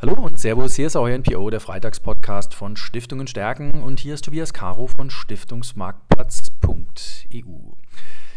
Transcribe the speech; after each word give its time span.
Hallo 0.00 0.12
und 0.12 0.38
Servus, 0.38 0.76
hier 0.76 0.86
ist 0.86 0.94
euer 0.94 1.18
NPO, 1.18 1.50
der 1.50 1.58
Freitagspodcast 1.58 2.54
von 2.54 2.76
Stiftungen 2.76 3.26
stärken 3.26 3.82
und 3.82 3.98
hier 3.98 4.14
ist 4.14 4.26
Tobias 4.26 4.52
Caro 4.52 4.86
von 4.86 5.10
Stiftungsmarktplatz.eu. 5.10 7.72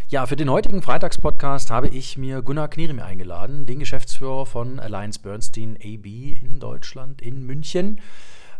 Ja, 0.07 0.25
für 0.25 0.35
den 0.35 0.49
heutigen 0.49 0.81
Freitagspodcast 0.81 1.69
habe 1.69 1.89
ich 1.89 2.17
mir 2.17 2.41
Gunnar 2.41 2.67
Knierim 2.67 2.99
eingeladen, 2.99 3.67
den 3.67 3.77
Geschäftsführer 3.77 4.47
von 4.47 4.79
Alliance 4.79 5.19
Bernstein 5.19 5.77
AB 5.77 6.07
in 6.41 6.59
Deutschland, 6.59 7.21
in 7.21 7.45
München. 7.45 8.01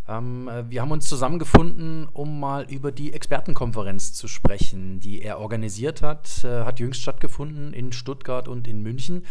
Ähm, 0.07 0.47
wir 0.70 0.81
haben 0.81 0.91
uns 0.91 1.09
zusammengefunden, 1.09 2.07
um 2.07 2.39
mal 2.39 2.70
über 2.70 2.91
die 2.91 3.13
Expertenkonferenz 3.13 4.13
zu 4.13 4.27
sprechen, 4.27 4.99
die 4.99 5.23
er 5.23 5.39
organisiert 5.39 6.04
hat. 6.04 6.43
Äh, 6.43 6.65
hat 6.65 6.79
jüngst 6.79 7.02
stattgefunden 7.02 7.73
in 7.73 7.93
Stuttgart 7.93 8.47
und 8.47 8.68
in 8.68 8.83
München. 8.83 9.25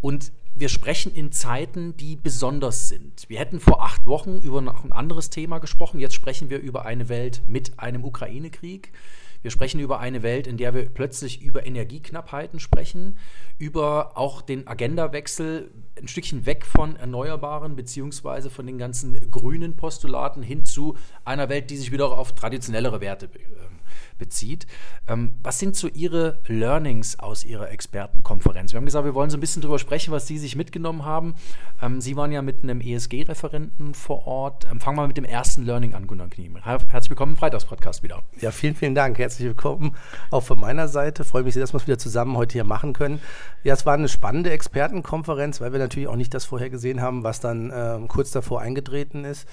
Und 0.00 0.30
wir 0.58 0.68
sprechen 0.68 1.14
in 1.14 1.30
Zeiten, 1.30 1.96
die 1.96 2.16
besonders 2.16 2.88
sind. 2.88 3.28
Wir 3.28 3.38
hätten 3.38 3.60
vor 3.60 3.82
acht 3.82 4.06
Wochen 4.06 4.38
über 4.38 4.60
noch 4.60 4.84
ein 4.84 4.92
anderes 4.92 5.30
Thema 5.30 5.58
gesprochen. 5.58 6.00
Jetzt 6.00 6.14
sprechen 6.14 6.50
wir 6.50 6.58
über 6.58 6.84
eine 6.84 7.08
Welt 7.08 7.42
mit 7.46 7.78
einem 7.78 8.04
Ukraine-Krieg. 8.04 8.92
Wir 9.40 9.52
sprechen 9.52 9.78
über 9.78 10.00
eine 10.00 10.24
Welt, 10.24 10.48
in 10.48 10.56
der 10.56 10.74
wir 10.74 10.86
plötzlich 10.86 11.42
über 11.42 11.64
Energieknappheiten 11.64 12.58
sprechen, 12.58 13.16
über 13.56 14.18
auch 14.18 14.42
den 14.42 14.66
Agendawechsel 14.66 15.70
ein 15.96 16.08
Stückchen 16.08 16.44
weg 16.44 16.66
von 16.66 16.96
Erneuerbaren 16.96 17.76
beziehungsweise 17.76 18.50
von 18.50 18.66
den 18.66 18.78
ganzen 18.78 19.30
grünen 19.30 19.76
Postulaten 19.76 20.42
hin 20.42 20.64
zu 20.64 20.96
einer 21.24 21.48
Welt, 21.48 21.70
die 21.70 21.76
sich 21.76 21.92
wieder 21.92 22.10
auf 22.10 22.34
traditionellere 22.34 23.00
Werte 23.00 23.26
äh, 23.26 23.77
bezieht. 24.18 24.66
Ähm, 25.06 25.34
was 25.42 25.58
sind 25.58 25.76
so 25.76 25.88
Ihre 25.88 26.38
Learnings 26.46 27.18
aus 27.18 27.44
Ihrer 27.44 27.70
Expertenkonferenz? 27.70 28.72
Wir 28.72 28.78
haben 28.78 28.84
gesagt, 28.84 29.04
wir 29.04 29.14
wollen 29.14 29.30
so 29.30 29.36
ein 29.36 29.40
bisschen 29.40 29.62
darüber 29.62 29.78
sprechen, 29.78 30.12
was 30.12 30.26
Sie 30.26 30.38
sich 30.38 30.56
mitgenommen 30.56 31.04
haben. 31.04 31.34
Ähm, 31.80 32.00
Sie 32.00 32.16
waren 32.16 32.32
ja 32.32 32.42
mit 32.42 32.62
einem 32.62 32.80
ESG-Referenten 32.80 33.94
vor 33.94 34.26
Ort. 34.26 34.66
Ähm, 34.70 34.80
fangen 34.80 34.98
wir 34.98 35.06
mit 35.06 35.16
dem 35.16 35.24
ersten 35.24 35.64
Learning 35.64 35.94
an, 35.94 36.06
Gunnar 36.06 36.28
Kniemen. 36.28 36.64
Herzlich 36.64 37.10
willkommen 37.10 37.32
im 37.32 37.38
Freitagspodcast 37.38 38.02
wieder. 38.02 38.22
Ja, 38.40 38.50
vielen, 38.50 38.74
vielen 38.74 38.94
Dank. 38.94 39.18
Herzlich 39.18 39.46
willkommen 39.46 39.96
auch 40.30 40.42
von 40.42 40.60
meiner 40.60 40.88
Seite. 40.88 41.24
Freue 41.24 41.44
mich 41.44 41.54
sehr, 41.54 41.62
dass 41.62 41.72
wir 41.72 41.78
es 41.78 41.86
wieder 41.86 41.98
zusammen 41.98 42.36
heute 42.36 42.54
hier 42.54 42.64
machen 42.64 42.92
können. 42.92 43.20
Ja, 43.62 43.74
es 43.74 43.86
war 43.86 43.94
eine 43.94 44.08
spannende 44.08 44.50
Expertenkonferenz, 44.50 45.60
weil 45.60 45.72
wir 45.72 45.78
natürlich 45.78 46.08
auch 46.08 46.16
nicht 46.16 46.34
das 46.34 46.44
vorher 46.44 46.70
gesehen 46.70 47.00
haben, 47.00 47.22
was 47.22 47.40
dann 47.40 47.70
äh, 47.70 47.98
kurz 48.08 48.30
davor 48.30 48.60
eingetreten 48.60 49.24
ist 49.24 49.46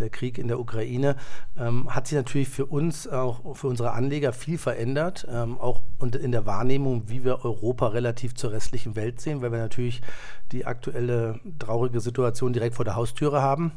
der 0.00 0.10
Krieg 0.10 0.38
in 0.38 0.48
der 0.48 0.60
Ukraine, 0.60 1.16
ähm, 1.58 1.94
hat 1.94 2.06
sich 2.06 2.16
natürlich 2.16 2.48
für 2.48 2.66
uns, 2.66 3.08
auch 3.08 3.56
für 3.56 3.68
unsere 3.68 3.92
Anleger 3.92 4.32
viel 4.32 4.58
verändert, 4.58 5.26
ähm, 5.30 5.58
auch 5.58 5.82
in 6.00 6.32
der 6.32 6.46
Wahrnehmung, 6.46 7.04
wie 7.06 7.24
wir 7.24 7.44
Europa 7.44 7.88
relativ 7.88 8.34
zur 8.34 8.52
restlichen 8.52 8.96
Welt 8.96 9.20
sehen, 9.20 9.42
weil 9.42 9.52
wir 9.52 9.58
natürlich 9.58 10.02
die 10.52 10.66
aktuelle 10.66 11.40
traurige 11.58 12.00
Situation 12.00 12.52
direkt 12.52 12.76
vor 12.76 12.84
der 12.84 12.96
Haustüre 12.96 13.42
haben. 13.42 13.72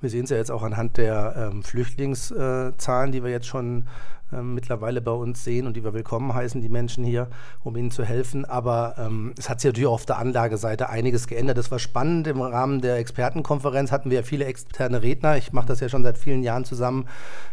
Wir 0.00 0.10
sehen 0.10 0.24
es 0.24 0.30
ja 0.30 0.36
jetzt 0.36 0.50
auch 0.50 0.62
anhand 0.62 0.96
der 0.96 1.50
ähm, 1.52 1.62
Flüchtlingszahlen, 1.62 3.12
die 3.12 3.22
wir 3.22 3.30
jetzt 3.30 3.46
schon 3.46 3.86
ähm, 4.32 4.54
mittlerweile 4.54 5.00
bei 5.00 5.12
uns 5.12 5.44
sehen 5.44 5.66
und 5.66 5.76
die 5.76 5.84
wir 5.84 5.94
willkommen 5.94 6.34
heißen, 6.34 6.60
die 6.60 6.68
Menschen 6.68 7.04
hier, 7.04 7.28
um 7.62 7.76
ihnen 7.76 7.90
zu 7.90 8.04
helfen. 8.04 8.44
Aber 8.44 8.94
ähm, 8.98 9.34
es 9.38 9.48
hat 9.48 9.60
sich 9.60 9.68
natürlich 9.68 9.88
auch 9.88 9.94
auf 9.94 10.06
der 10.06 10.18
Anlageseite 10.18 10.88
einiges 10.88 11.26
geändert. 11.26 11.58
Das 11.58 11.70
war 11.70 11.78
spannend. 11.78 12.26
Im 12.26 12.40
Rahmen 12.40 12.80
der 12.80 12.96
Expertenkonferenz 12.96 13.92
hatten 13.92 14.10
wir 14.10 14.18
ja 14.18 14.22
viele 14.22 14.44
externe 14.44 15.02
Redner. 15.02 15.36
Ich 15.36 15.52
mache 15.52 15.66
das 15.66 15.80
ja 15.80 15.88
schon 15.88 16.02
seit 16.02 16.18
vielen 16.18 16.42
Jahren 16.42 16.64
zusammen 16.64 17.06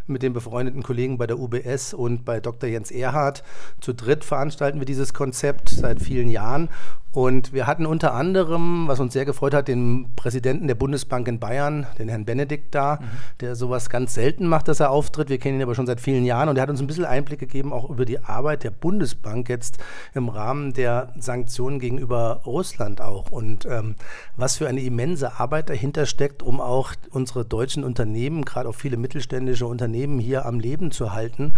mit 0.08 0.24
den 0.24 0.34
befreundeten 0.34 0.84
Kollegen 0.84 1.18
bei 1.18 1.28
der 1.28 1.40
UBS 1.40 1.94
und 1.94 2.26
bei 2.26 2.40
Dr. 2.40 2.70
Jens 2.70 2.92
Erhardt. 2.92 3.44
Zu 3.82 3.94
dritt 3.94 4.24
veranstalten 4.24 4.80
wir 4.80 4.86
dieses 4.86 5.14
Konzept 5.14 5.70
seit 5.70 6.02
vielen 6.02 6.30
Jahren. 6.30 6.70
Und 7.12 7.54
wir 7.54 7.66
hatten 7.66 7.88
unter 7.88 8.14
anderem, 8.14 8.88
was 8.88 9.00
uns 9.00 9.14
sehr 9.14 9.26
gefreut 9.26 9.56
hat, 9.56 9.68
den 9.68 10.12
Präsidenten 10.16 10.68
der 10.68 10.76
Bundesbank 10.76 11.28
in 11.28 11.40
Bayern, 11.40 11.88
den 11.98 12.08
Herrn 12.08 12.24
Benedikt 12.24 12.76
da, 12.76 13.00
mhm. 13.02 13.06
der 13.40 13.56
sowas 13.56 13.90
ganz 13.90 14.14
selten 14.14 14.46
macht, 14.46 14.68
dass 14.68 14.80
er 14.80 14.92
auftritt. 14.92 15.30
Wir 15.30 15.40
kennen 15.40 15.58
ihn 15.58 15.64
aber 15.64 15.74
schon 15.74 15.88
seit 15.88 16.02
vielen 16.02 16.24
Jahren 16.24 16.50
und 16.50 16.58
er 16.58 16.62
hat 16.62 16.70
uns 16.70 16.80
ein 16.80 16.86
bisschen 16.86 17.06
Einblick 17.06 17.40
gegeben, 17.40 17.74
auch 17.74 17.90
über 17.90 18.06
die 18.06 18.24
Arbeit 18.24 18.64
der 18.64 18.70
Bundesbank 18.70 19.50
jetzt 19.50 19.80
im 20.14 20.30
Rahmen 20.30 20.74
der 20.74 21.14
Sanktionen 21.18 21.80
gegenüber 21.80 22.42
Russland 22.46 23.02
auch. 23.02 23.32
Und 23.32 23.66
ähm, 23.66 23.96
was 24.38 24.58
für 24.58 24.68
eine 24.68 24.82
immense 24.82 25.40
Arbeit 25.40 25.72
dahinter 25.72 26.06
steckt, 26.06 26.44
um 26.44 26.62
auch 26.62 26.94
unsere 27.10 27.44
deutschen 27.44 27.84
Unternehmen, 27.84 28.46
gerade 28.46 28.70
auch 28.70 28.76
viele 28.76 28.98
mittelständische 28.98 29.66
Unternehmen 29.66 30.20
hier 30.20 30.46
am 30.46 30.60
Leben 30.60 30.92
zu 30.92 31.12
halten. 31.12 31.46
Mhm. 31.46 31.54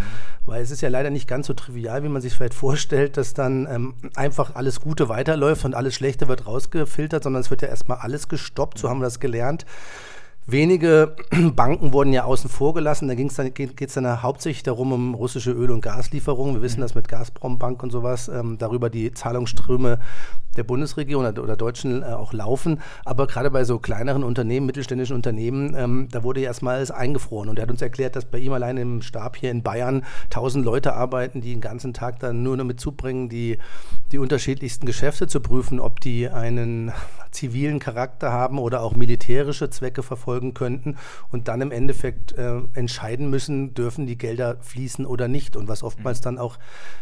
Weil 0.46 0.62
es 0.62 0.72
ist 0.72 0.80
ja 0.80 0.88
leider 0.88 1.10
nicht 1.10 1.28
ganz 1.28 1.48
so 1.48 1.54
trivial, 1.54 2.06
wie 2.06 2.10
man 2.10 2.22
sich 2.22 2.34
vielleicht 2.34 2.54
vorstellt, 2.54 3.18
dass 3.18 3.34
dann 3.34 3.68
ähm, 3.70 3.96
einfach 4.16 4.56
alles 4.56 4.80
Gute 4.80 5.10
weiterläuft 5.10 5.41
läuft 5.42 5.66
und 5.66 5.76
alles 5.76 5.94
Schlechte 5.96 6.30
wird 6.30 6.48
rausgefiltert, 6.48 7.24
sondern 7.24 7.42
es 7.42 7.50
wird 7.50 7.62
ja 7.62 7.68
erstmal 7.68 7.98
alles 7.98 8.30
gestoppt, 8.30 8.78
so 8.78 8.90
haben 8.90 9.00
wir 9.00 9.06
das 9.06 9.20
gelernt. 9.20 9.66
Wenige 10.48 11.16
Banken 11.56 11.94
wurden 11.94 12.14
ja 12.14 12.24
außen 12.24 12.50
vor 12.50 12.74
gelassen. 12.74 13.08
Da 13.08 13.16
dann, 13.16 13.54
geht 13.54 13.82
es 13.82 13.94
dann 13.94 14.24
hauptsächlich 14.24 14.64
darum, 14.64 14.92
um 14.92 15.14
russische 15.14 15.52
Öl- 15.52 15.72
und 15.72 15.82
Gaslieferungen. 15.82 16.56
Wir 16.56 16.62
wissen 16.64 16.80
mhm. 16.80 16.84
das 16.84 16.96
mit 16.96 17.08
Gazprom 17.08 17.60
Bank 17.60 17.84
und 17.84 17.92
sowas, 17.92 18.28
ähm, 18.28 18.58
darüber 18.58 18.90
die 18.90 19.14
Zahlungsströme 19.14 20.00
der 20.58 20.64
Bundesregierung 20.64 21.26
oder, 21.26 21.44
oder 21.44 21.56
Deutschen 21.56 22.02
äh, 22.02 22.08
auch 22.08 22.34
laufen. 22.34 22.82
Aber 23.06 23.28
gerade 23.28 23.52
bei 23.52 23.64
so 23.64 23.78
kleineren 23.78 24.24
Unternehmen, 24.24 24.66
mittelständischen 24.66 25.16
Unternehmen, 25.16 25.76
ähm, 25.78 26.08
da 26.12 26.24
wurde 26.24 26.42
ja 26.42 26.48
erstmal 26.48 26.78
alles 26.78 26.92
eingefroren. 26.92 27.48
Und 27.48 27.60
er 27.60 27.64
hat 27.64 27.72
uns 27.72 27.82
erklärt, 27.82 28.16
dass 28.16 28.26
bei 28.26 28.40
ihm 28.40 28.52
allein 28.52 28.78
im 28.78 29.02
Stab 29.04 29.38
hier 29.38 29.52
in 29.52 29.62
Bayern 29.62 30.04
tausend 30.32 30.66
Leute 30.66 30.94
arbeiten, 30.94 31.42
die 31.42 31.52
den 31.52 31.62
ganzen 31.62 31.94
Tag 31.94 32.20
dann 32.20 32.42
nur 32.42 32.58
damit 32.58 32.80
zubringen, 32.80 33.30
die, 33.30 33.60
die 34.12 34.18
unterschiedlichsten 34.18 34.88
Geschäfte 34.88 35.28
zu 35.28 35.40
prüfen, 35.40 35.80
ob 35.80 36.02
die 36.02 36.30
einen 36.30 36.92
zivilen 37.32 37.80
Charakter 37.80 38.32
haben 38.32 38.60
oder 38.60 38.82
auch 38.82 38.96
militärische 38.96 39.70
Zwecke 39.70 40.04
verfolgen 40.04 40.31
könnten 40.54 40.98
und 41.32 41.48
dann 41.48 41.62
im 41.62 41.72
Endeffekt 41.72 42.34
äh, 42.34 42.62
entscheiden 42.74 43.30
müssen, 43.30 43.74
dürfen 43.74 44.06
die 44.06 44.18
Gelder 44.18 44.58
fließen 44.62 45.06
oder 45.06 45.28
nicht. 45.28 45.56
Und 45.56 45.68
was 45.68 45.84
oftmals 45.84 46.20
mhm. 46.20 46.24
dann 46.24 46.38
auch 46.38 46.58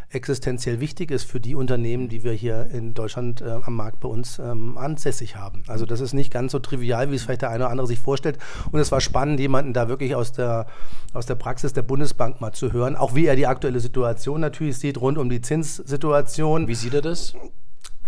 existenziell 0.10 0.80
wichtig 0.80 1.12
ist 1.12 1.24
für 1.24 1.40
die 1.40 1.56
Unternehmen, 1.56 2.10
die 2.10 2.24
wir 2.24 2.32
hier 2.32 2.68
in 2.72 2.94
Deutschland 2.94 3.42
äh, 3.42 3.60
am 3.64 3.76
Markt 3.76 4.00
bei 4.00 4.10
uns 4.10 4.40
ähm, 4.40 4.78
ansässig 4.78 5.36
haben. 5.36 5.64
Also 5.68 5.86
das 5.86 6.00
ist 6.02 6.14
nicht 6.14 6.32
ganz 6.32 6.52
so 6.52 6.60
trivial, 6.60 7.12
wie 7.12 7.16
es 7.16 7.24
vielleicht 7.24 7.44
der 7.44 7.50
eine 7.50 7.66
oder 7.66 7.72
andere 7.72 7.88
sich 7.88 8.00
vorstellt. 8.00 8.38
Und 8.72 8.80
es 8.80 8.92
war 8.92 9.02
spannend, 9.02 9.40
jemanden 9.40 9.74
da 9.74 9.88
wirklich 9.88 10.16
aus 10.16 10.32
der, 10.32 10.66
aus 11.14 11.26
der 11.26 11.36
Praxis 11.36 11.74
der 11.74 11.84
Bundesbank 11.84 12.42
mal 12.42 12.54
zu 12.54 12.74
hören, 12.74 12.96
auch 12.96 13.14
wie 13.14 13.28
er 13.28 13.36
die 13.36 13.48
aktuelle 13.48 13.80
Situation 13.80 14.42
natürlich 14.42 14.78
sieht 14.78 15.00
rund 15.00 15.18
um 15.18 15.30
die 15.30 15.42
Zinssituation. 15.42 16.68
Wie 16.68 16.76
sieht 16.76 16.94
er 16.94 17.02
das? 17.02 17.34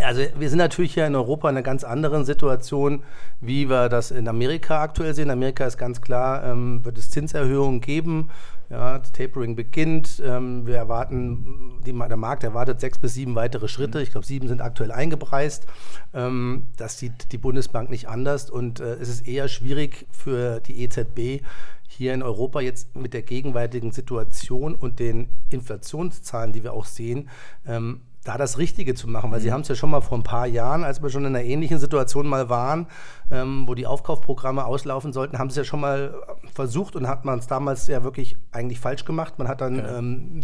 Also 0.04 0.24
wir 0.38 0.50
sind 0.50 0.58
natürlich 0.58 0.94
hier 0.94 1.08
in 1.08 1.16
Europa 1.16 1.50
in 1.50 1.56
einer 1.56 1.64
ganz 1.64 1.84
anderen 1.84 2.26
Situation, 2.26 3.04
wie 3.40 3.70
wir 3.70 3.90
das 3.90 4.12
in 4.12 4.28
Amerika 4.28 4.82
aktuell 4.82 5.14
sehen. 5.14 5.26
In 5.26 5.32
Amerika 5.32 5.66
ist 5.66 5.78
ganz 5.78 6.02
klar, 6.02 6.44
ähm, 6.44 6.84
wird 6.86 6.98
es 6.98 7.10
Zinserhöhungen 7.10 7.82
geben. 7.82 8.30
Ja, 8.70 9.00
das 9.00 9.12
Tapering 9.12 9.56
beginnt. 9.56 10.22
Ähm, 10.26 10.66
wir 10.66 10.78
erwarten, 10.78 11.82
die, 11.86 11.92
der 11.92 12.18
Markt 12.18 12.46
erwartet 12.46 12.80
sechs 12.80 13.00
bis 13.00 13.16
sieben 13.16 13.36
weitere 13.36 13.68
Schritte. 13.68 14.02
Ich 14.02 14.12
glaube, 14.12 14.26
sieben 14.26 14.48
sind 14.48 14.62
aktuell 14.62 14.94
eingepreist. 14.94 15.66
Ähm, 16.14 16.64
das 16.78 16.98
sieht 16.98 17.34
die 17.34 17.38
Bundesbank 17.38 17.90
nicht 17.90 18.08
anders. 18.08 18.50
Und 18.50 18.80
äh, 18.80 18.94
es 18.94 19.10
ist 19.10 19.28
eher 19.28 19.50
schwierig 19.50 20.08
für 20.12 20.62
die 20.62 20.84
EZB, 20.84 21.44
hier 21.88 22.14
in 22.14 22.24
Europa 22.24 22.62
jetzt 22.62 22.96
mit 22.96 23.14
der 23.14 23.22
gegenwärtigen 23.22 23.92
Situation 23.92 24.76
und 24.76 25.00
den 25.00 25.28
Inflationszahlen, 25.50 26.54
die 26.54 26.64
wir 26.64 26.72
auch 26.72 26.86
sehen, 26.86 27.30
ähm, 27.68 28.00
da 28.24 28.38
das 28.38 28.58
Richtige 28.60 28.94
zu 28.94 29.08
machen, 29.08 29.32
weil 29.32 29.40
mhm. 29.40 29.44
Sie 29.44 29.52
haben 29.52 29.62
es 29.62 29.68
ja 29.68 29.76
schon 29.76 29.90
mal 29.90 30.02
vor 30.02 30.18
ein 30.18 30.24
paar 30.24 30.46
Jahren, 30.46 30.84
als 30.84 31.02
wir 31.02 31.10
schon 31.10 31.26
in 31.26 31.36
einer 31.36 31.44
ähnlichen 31.44 31.80
Situation 31.80 32.28
mal 32.28 32.50
waren, 32.50 32.88
ähm, 33.32 33.68
wo 33.68 33.74
die 33.74 33.88
Aufkaufprogramme 33.88 34.66
auslaufen 34.66 35.12
sollten, 35.12 35.40
haben 35.40 35.50
Sie 35.50 35.60
es 35.60 35.66
ja 35.66 35.70
schon 35.70 35.80
mal 35.80 36.14
versucht 36.54 36.96
und 36.96 37.08
hat 37.08 37.26
man 37.26 37.40
es 37.40 37.48
damals 37.48 37.88
ja 37.88 38.04
wirklich 38.04 38.38
eigentlich 38.52 38.80
falsch 38.80 39.06
gemacht. 39.06 39.40
Man 39.40 39.48
hat 39.48 39.62
dann 39.62 39.78
ja. 39.78 39.98
ähm, 39.98 40.42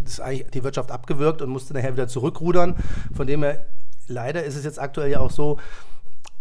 die 0.53 0.63
Wirtschaft 0.63 0.91
abgewürgt 0.91 1.41
und 1.41 1.49
musste 1.49 1.73
nachher 1.73 1.93
wieder 1.93 2.07
zurückrudern. 2.07 2.75
Von 3.13 3.27
dem 3.27 3.43
her, 3.43 3.65
leider 4.07 4.43
ist 4.43 4.55
es 4.55 4.63
jetzt 4.63 4.79
aktuell 4.79 5.11
ja 5.11 5.19
auch 5.19 5.31
so, 5.31 5.59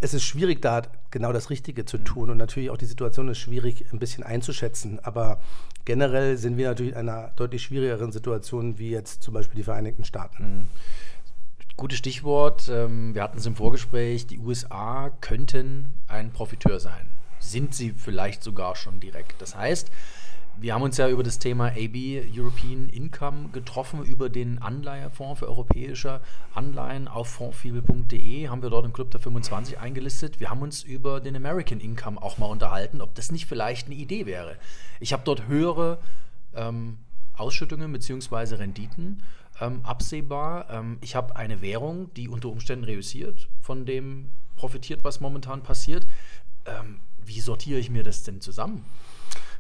es 0.01 0.15
ist 0.15 0.25
schwierig, 0.25 0.61
da 0.63 0.83
genau 1.11 1.33
das 1.33 1.51
Richtige 1.51 1.85
zu 1.85 1.99
tun. 1.99 2.31
Und 2.31 2.39
natürlich 2.39 2.71
auch 2.71 2.77
die 2.77 2.87
Situation 2.87 3.29
ist 3.29 3.39
schwierig, 3.39 3.87
ein 3.93 3.99
bisschen 3.99 4.25
einzuschätzen. 4.25 5.01
Aber 5.03 5.39
generell 5.85 6.37
sind 6.37 6.57
wir 6.57 6.69
natürlich 6.69 6.93
in 6.93 6.99
einer 6.99 7.33
deutlich 7.37 7.63
schwierigeren 7.63 8.13
Situation 8.13 8.79
wie 8.79 8.91
jetzt 8.91 9.23
zum 9.23 9.35
Beispiel 9.35 9.57
die 9.57 9.65
Vereinigten 9.65 10.05
Staaten. 10.05 10.43
Mhm. 10.43 10.65
Gutes 11.77 11.99
Stichwort. 11.99 12.71
Ähm, 12.71 13.15
wir 13.15 13.23
hatten 13.23 13.37
es 13.37 13.45
im 13.45 13.55
Vorgespräch. 13.55 14.27
Die 14.27 14.39
USA 14.39 15.11
könnten 15.21 15.93
ein 16.09 16.33
Profiteur 16.33 16.81
sein. 16.81 17.07
Sind 17.39 17.75
sie 17.75 17.91
vielleicht 17.91 18.43
sogar 18.43 18.77
schon 18.77 18.99
direkt. 18.99 19.43
Das 19.43 19.55
heißt, 19.55 19.91
wir 20.59 20.73
haben 20.73 20.81
uns 20.81 20.97
ja 20.97 21.07
über 21.11 21.23
das 21.23 21.39
Thema 21.39 21.67
AB 21.67 22.25
European 22.35 22.89
Income 22.89 23.51
getroffen, 23.53 24.03
über 24.05 24.31
den 24.31 24.63
Anleihefonds 24.63 25.41
für 25.41 25.49
europäische 25.49 26.23
Anleihen 26.55 27.09
auf 27.09 27.29
fondsfibel.de 27.29 28.49
haben 28.49 28.63
wir 28.63 28.71
dort 28.71 28.87
im 28.87 28.95
Club 28.95 29.11
der 29.11 29.21
25 29.21 29.79
eingelistet. 29.79 30.41
Wir 30.41 30.49
haben 30.49 30.63
uns 30.63 30.83
über 30.83 31.21
den 31.21 31.37
American 31.37 31.81
Income 31.81 32.23
auch 32.23 32.39
mal 32.39 32.47
unterhalten, 32.47 33.03
ob 33.03 33.15
das 33.17 33.31
nicht 33.31 33.45
vielleicht 33.45 33.89
eine 33.89 33.97
Idee 33.97 34.25
wäre. 34.25 34.57
Ich 34.99 35.13
habe 35.13 35.25
dort 35.27 35.47
höhere 35.47 35.99
ähm, 36.55 36.97
Ausschüttungen 37.37 37.93
bzw. 37.93 38.55
Renditen 38.55 39.23
ähm, 39.61 39.81
absehbar. 39.85 40.71
Ähm, 40.71 40.99
ich 41.01 41.15
habe 41.15 41.37
eine 41.37 41.61
Währung, 41.61 42.13
die 42.15 42.29
unter 42.29 42.49
Umständen 42.49 42.85
reüssiert, 42.85 43.49
von 43.61 43.87
dem 43.87 44.31
profitiert, 44.57 45.05
was 45.05 45.21
momentan 45.21 45.63
passiert. 45.63 46.07
Ähm, 46.65 47.01
wie, 47.25 47.41
sortiere 47.41 47.79
ich 47.79 47.91
mir 47.91 48.03
das 48.03 48.23
denn 48.23 48.41
zusammen? 48.41 48.85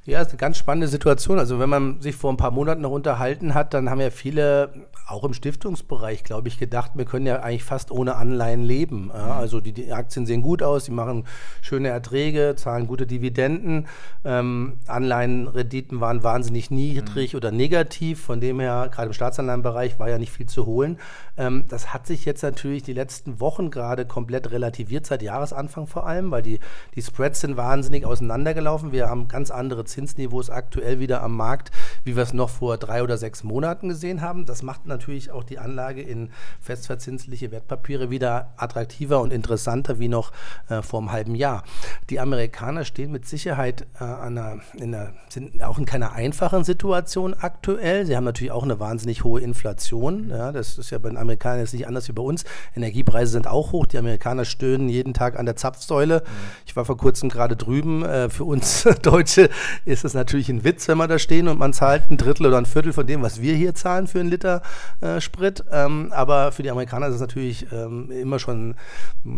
Ja, 0.06 0.20
ist 0.20 0.28
eine 0.28 0.38
ganz 0.38 0.56
spannende 0.56 0.86
Situation. 0.86 1.40
Also 1.40 1.58
wenn 1.58 1.68
man 1.68 2.00
sich 2.00 2.14
vor 2.14 2.32
ein 2.32 2.36
paar 2.36 2.52
Monaten 2.52 2.80
noch 2.82 2.92
unterhalten 2.92 3.54
hat, 3.54 3.74
dann 3.74 3.90
haben 3.90 4.00
ja 4.00 4.10
viele, 4.10 4.86
auch 5.08 5.24
im 5.24 5.34
Stiftungsbereich, 5.34 6.22
glaube 6.22 6.46
ich, 6.46 6.60
gedacht, 6.60 6.92
wir 6.94 7.04
können 7.04 7.26
ja 7.26 7.40
eigentlich 7.40 7.64
fast 7.64 7.90
ohne 7.90 8.14
Anleihen 8.14 8.62
leben. 8.62 9.10
Ja, 9.12 9.36
also 9.36 9.60
die, 9.60 9.72
die, 9.72 9.92
Aktien 9.92 10.24
sehen 10.24 10.42
gut 10.42 10.62
aus, 10.62 10.84
die 10.84 10.92
machen 10.92 11.24
schöne 11.60 11.88
Erträge, 11.88 12.54
zahlen 12.56 12.86
gute 12.86 13.04
Dividenden. 13.04 13.88
Ähm, 14.24 14.78
Anleihenrenditen 14.86 16.00
waren 16.00 16.22
wahnsinnig 16.22 16.70
niedrig 16.70 17.32
mhm. 17.32 17.38
oder 17.38 17.50
negativ. 17.50 18.20
Von 18.20 18.40
dem 18.40 18.60
her, 18.60 18.88
gerade 18.92 19.08
im 19.08 19.12
Staatsanleihenbereich, 19.12 19.98
war 19.98 20.08
ja 20.08 20.18
nicht 20.18 20.30
viel 20.30 20.46
zu 20.46 20.66
holen. 20.66 20.98
Ähm, 21.36 21.64
das 21.68 21.92
hat 21.92 22.06
sich 22.06 22.24
jetzt 22.24 22.42
natürlich 22.42 22.84
die 22.84 22.92
letzten 22.92 23.40
Wochen 23.40 23.72
gerade 23.72 24.06
komplett 24.06 24.52
relativiert, 24.52 25.04
seit 25.04 25.22
Jahresanfang 25.22 25.88
vor 25.88 26.06
allem, 26.06 26.30
weil 26.30 26.42
die, 26.42 26.60
die 26.94 27.02
Spreads 27.02 27.40
sind 27.40 27.56
wahnsinnig 27.56 28.06
auseinandergelaufen. 28.06 28.92
Wir 28.92 29.08
haben 29.08 29.26
ganz 29.26 29.50
andere 29.50 29.84
Zinsniveaus 29.96 30.50
aktuell 30.50 31.00
wieder 31.00 31.22
am 31.22 31.34
Markt, 31.34 31.70
wie 32.04 32.16
wir 32.16 32.22
es 32.22 32.34
noch 32.34 32.50
vor 32.50 32.76
drei 32.76 33.02
oder 33.02 33.16
sechs 33.16 33.42
Monaten 33.44 33.88
gesehen 33.88 34.20
haben. 34.20 34.44
Das 34.44 34.62
macht 34.62 34.84
natürlich 34.84 35.30
auch 35.30 35.42
die 35.42 35.58
Anlage 35.58 36.02
in 36.02 36.28
festverzinsliche 36.60 37.50
Wertpapiere 37.50 38.10
wieder 38.10 38.52
attraktiver 38.58 39.22
und 39.22 39.32
interessanter 39.32 39.98
wie 39.98 40.08
noch 40.08 40.32
äh, 40.68 40.82
vor 40.82 41.00
einem 41.00 41.12
halben 41.12 41.34
Jahr. 41.34 41.64
Die 42.10 42.20
Amerikaner 42.20 42.84
stehen 42.84 43.10
mit 43.10 43.26
Sicherheit 43.26 43.86
äh, 43.98 44.04
einer, 44.04 44.58
in 44.74 44.94
einer, 44.94 45.14
sind 45.30 45.62
auch 45.62 45.78
in 45.78 45.86
keiner 45.86 46.12
einfachen 46.12 46.62
Situation 46.62 47.32
aktuell. 47.32 48.04
Sie 48.04 48.16
haben 48.16 48.24
natürlich 48.24 48.52
auch 48.52 48.64
eine 48.64 48.78
wahnsinnig 48.78 49.24
hohe 49.24 49.40
Inflation. 49.40 50.28
Ja, 50.28 50.52
das 50.52 50.76
ist 50.76 50.90
ja 50.90 50.98
bei 50.98 51.08
den 51.08 51.16
Amerikanern 51.16 51.60
jetzt 51.60 51.72
nicht 51.72 51.86
anders 51.86 52.06
wie 52.08 52.12
bei 52.12 52.22
uns. 52.22 52.44
Energiepreise 52.76 53.32
sind 53.32 53.46
auch 53.46 53.72
hoch. 53.72 53.86
Die 53.86 53.96
Amerikaner 53.96 54.44
stöhnen 54.44 54.90
jeden 54.90 55.14
Tag 55.14 55.38
an 55.38 55.46
der 55.46 55.56
Zapfsäule. 55.56 56.22
Mhm. 56.26 56.30
Ich 56.66 56.76
war 56.76 56.84
vor 56.84 56.98
kurzem 56.98 57.30
gerade 57.30 57.56
drüben. 57.56 58.04
Äh, 58.04 58.28
für 58.28 58.44
uns 58.44 58.86
Deutsche 59.02 59.48
ist 59.86 60.04
es 60.04 60.14
natürlich 60.14 60.48
ein 60.48 60.64
Witz, 60.64 60.88
wenn 60.88 60.98
wir 60.98 61.06
da 61.06 61.18
stehen 61.18 61.46
und 61.46 61.58
man 61.58 61.72
zahlt 61.72 62.10
ein 62.10 62.16
Drittel 62.16 62.46
oder 62.46 62.58
ein 62.58 62.66
Viertel 62.66 62.92
von 62.92 63.06
dem, 63.06 63.22
was 63.22 63.40
wir 63.40 63.54
hier 63.54 63.74
zahlen 63.74 64.08
für 64.08 64.18
einen 64.18 64.28
Liter 64.28 64.60
äh, 65.00 65.20
Sprit. 65.20 65.64
Ähm, 65.70 66.12
aber 66.12 66.50
für 66.50 66.64
die 66.64 66.70
Amerikaner 66.70 67.06
ist 67.06 67.14
es 67.14 67.20
natürlich 67.20 67.66
ähm, 67.72 68.10
immer 68.10 68.40
schon 68.40 68.74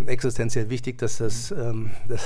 existenziell 0.07 0.71
wichtig, 0.71 0.97
dass, 0.99 1.19
das, 1.19 1.51
ähm, 1.51 1.91
dass 2.09 2.23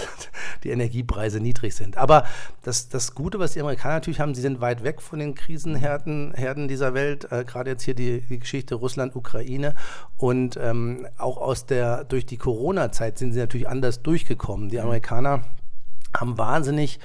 die 0.63 0.71
Energiepreise 0.71 1.41
niedrig 1.41 1.75
sind. 1.75 1.97
Aber 1.97 2.25
das, 2.63 2.89
das 2.89 3.15
Gute, 3.15 3.41
was 3.41 3.55
die 3.55 3.61
Amerikaner 3.61 3.95
natürlich 3.95 4.21
haben, 4.21 4.37
sie 4.37 4.41
sind 4.41 4.61
weit 4.61 4.85
weg 4.85 5.03
von 5.03 5.19
den 5.19 5.35
Krisenherden 5.35 6.33
Herden 6.35 6.69
dieser 6.69 6.95
Welt. 6.95 7.31
Äh, 7.33 7.45
Gerade 7.45 7.71
jetzt 7.71 7.83
hier 7.83 7.95
die, 7.95 8.21
die 8.21 8.39
Geschichte 8.39 8.77
Russland-Ukraine. 8.77 9.75
Und 10.17 10.57
ähm, 10.63 11.09
auch 11.19 11.39
aus 11.39 11.67
der, 11.67 12.05
durch 12.05 12.25
die 12.25 12.37
Corona-Zeit 12.37 13.19
sind 13.19 13.33
sie 13.33 13.41
natürlich 13.41 13.69
anders 13.69 14.03
durchgekommen. 14.03 14.69
Die 14.69 14.79
Amerikaner 14.79 15.43
haben 16.17 16.39
wahnsinnig 16.39 17.01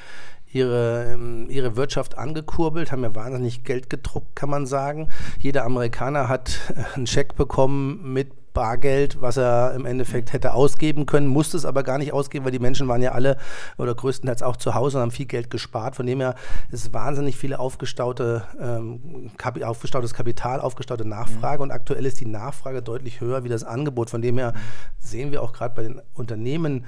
ihre, 0.52 1.14
ähm, 1.14 1.48
ihre 1.50 1.76
Wirtschaft 1.76 2.18
angekurbelt, 2.18 2.92
haben 2.92 3.04
ja 3.04 3.16
wahnsinnig 3.16 3.64
Geld 3.64 3.90
gedruckt, 3.90 4.36
kann 4.36 4.50
man 4.50 4.66
sagen. 4.66 5.10
Jeder 5.40 5.66
Amerikaner 5.66 6.30
hat 6.30 6.60
einen 6.96 7.08
Scheck 7.08 7.36
bekommen 7.36 8.14
mit 8.14 8.32
Bargeld, 8.58 9.22
was 9.22 9.38
er 9.38 9.76
im 9.76 9.86
Endeffekt 9.86 10.34
hätte 10.34 10.56
ausgeben 10.56 11.06
können, 11.06 11.28
musste 11.28 11.58
es 11.58 11.64
aber 11.64 11.84
gar 11.84 12.00
nicht 12.00 12.12
ausgeben, 12.12 12.44
weil 12.44 12.52
die 12.52 12.58
Menschen 12.58 12.88
waren 12.88 13.04
ja 13.04 13.12
alle 13.12 13.38
oder 13.78 13.94
größtenteils 13.94 14.42
auch 14.42 14.58
zu 14.58 14.74
Hause 14.74 14.98
und 14.98 15.04
haben 15.04 15.12
viel 15.12 15.28
Geld 15.28 15.52
gespart. 15.52 15.96
Von 15.96 16.08
dem 16.08 16.22
her 16.22 16.34
ist 16.72 16.92
wahnsinnig 16.92 17.38
viele 17.38 17.60
aufgestaute, 17.60 18.46
ähm, 18.60 19.30
aufgestautes 19.64 20.16
Kapital, 20.16 20.60
aufgestaute 20.60 21.08
Nachfrage 21.08 21.58
mhm. 21.58 21.70
und 21.70 21.72
aktuell 21.72 22.04
ist 22.04 22.20
die 22.20 22.26
Nachfrage 22.26 22.82
deutlich 22.82 23.22
höher 23.22 23.44
wie 23.44 23.50
das 23.50 23.64
Angebot. 23.64 24.10
Von 24.10 24.24
dem 24.24 24.40
her 24.40 24.54
sehen 24.98 25.32
wir 25.32 25.44
auch 25.44 25.54
gerade 25.54 25.76
bei 25.76 25.84
den 25.84 26.02
Unternehmen, 26.16 26.86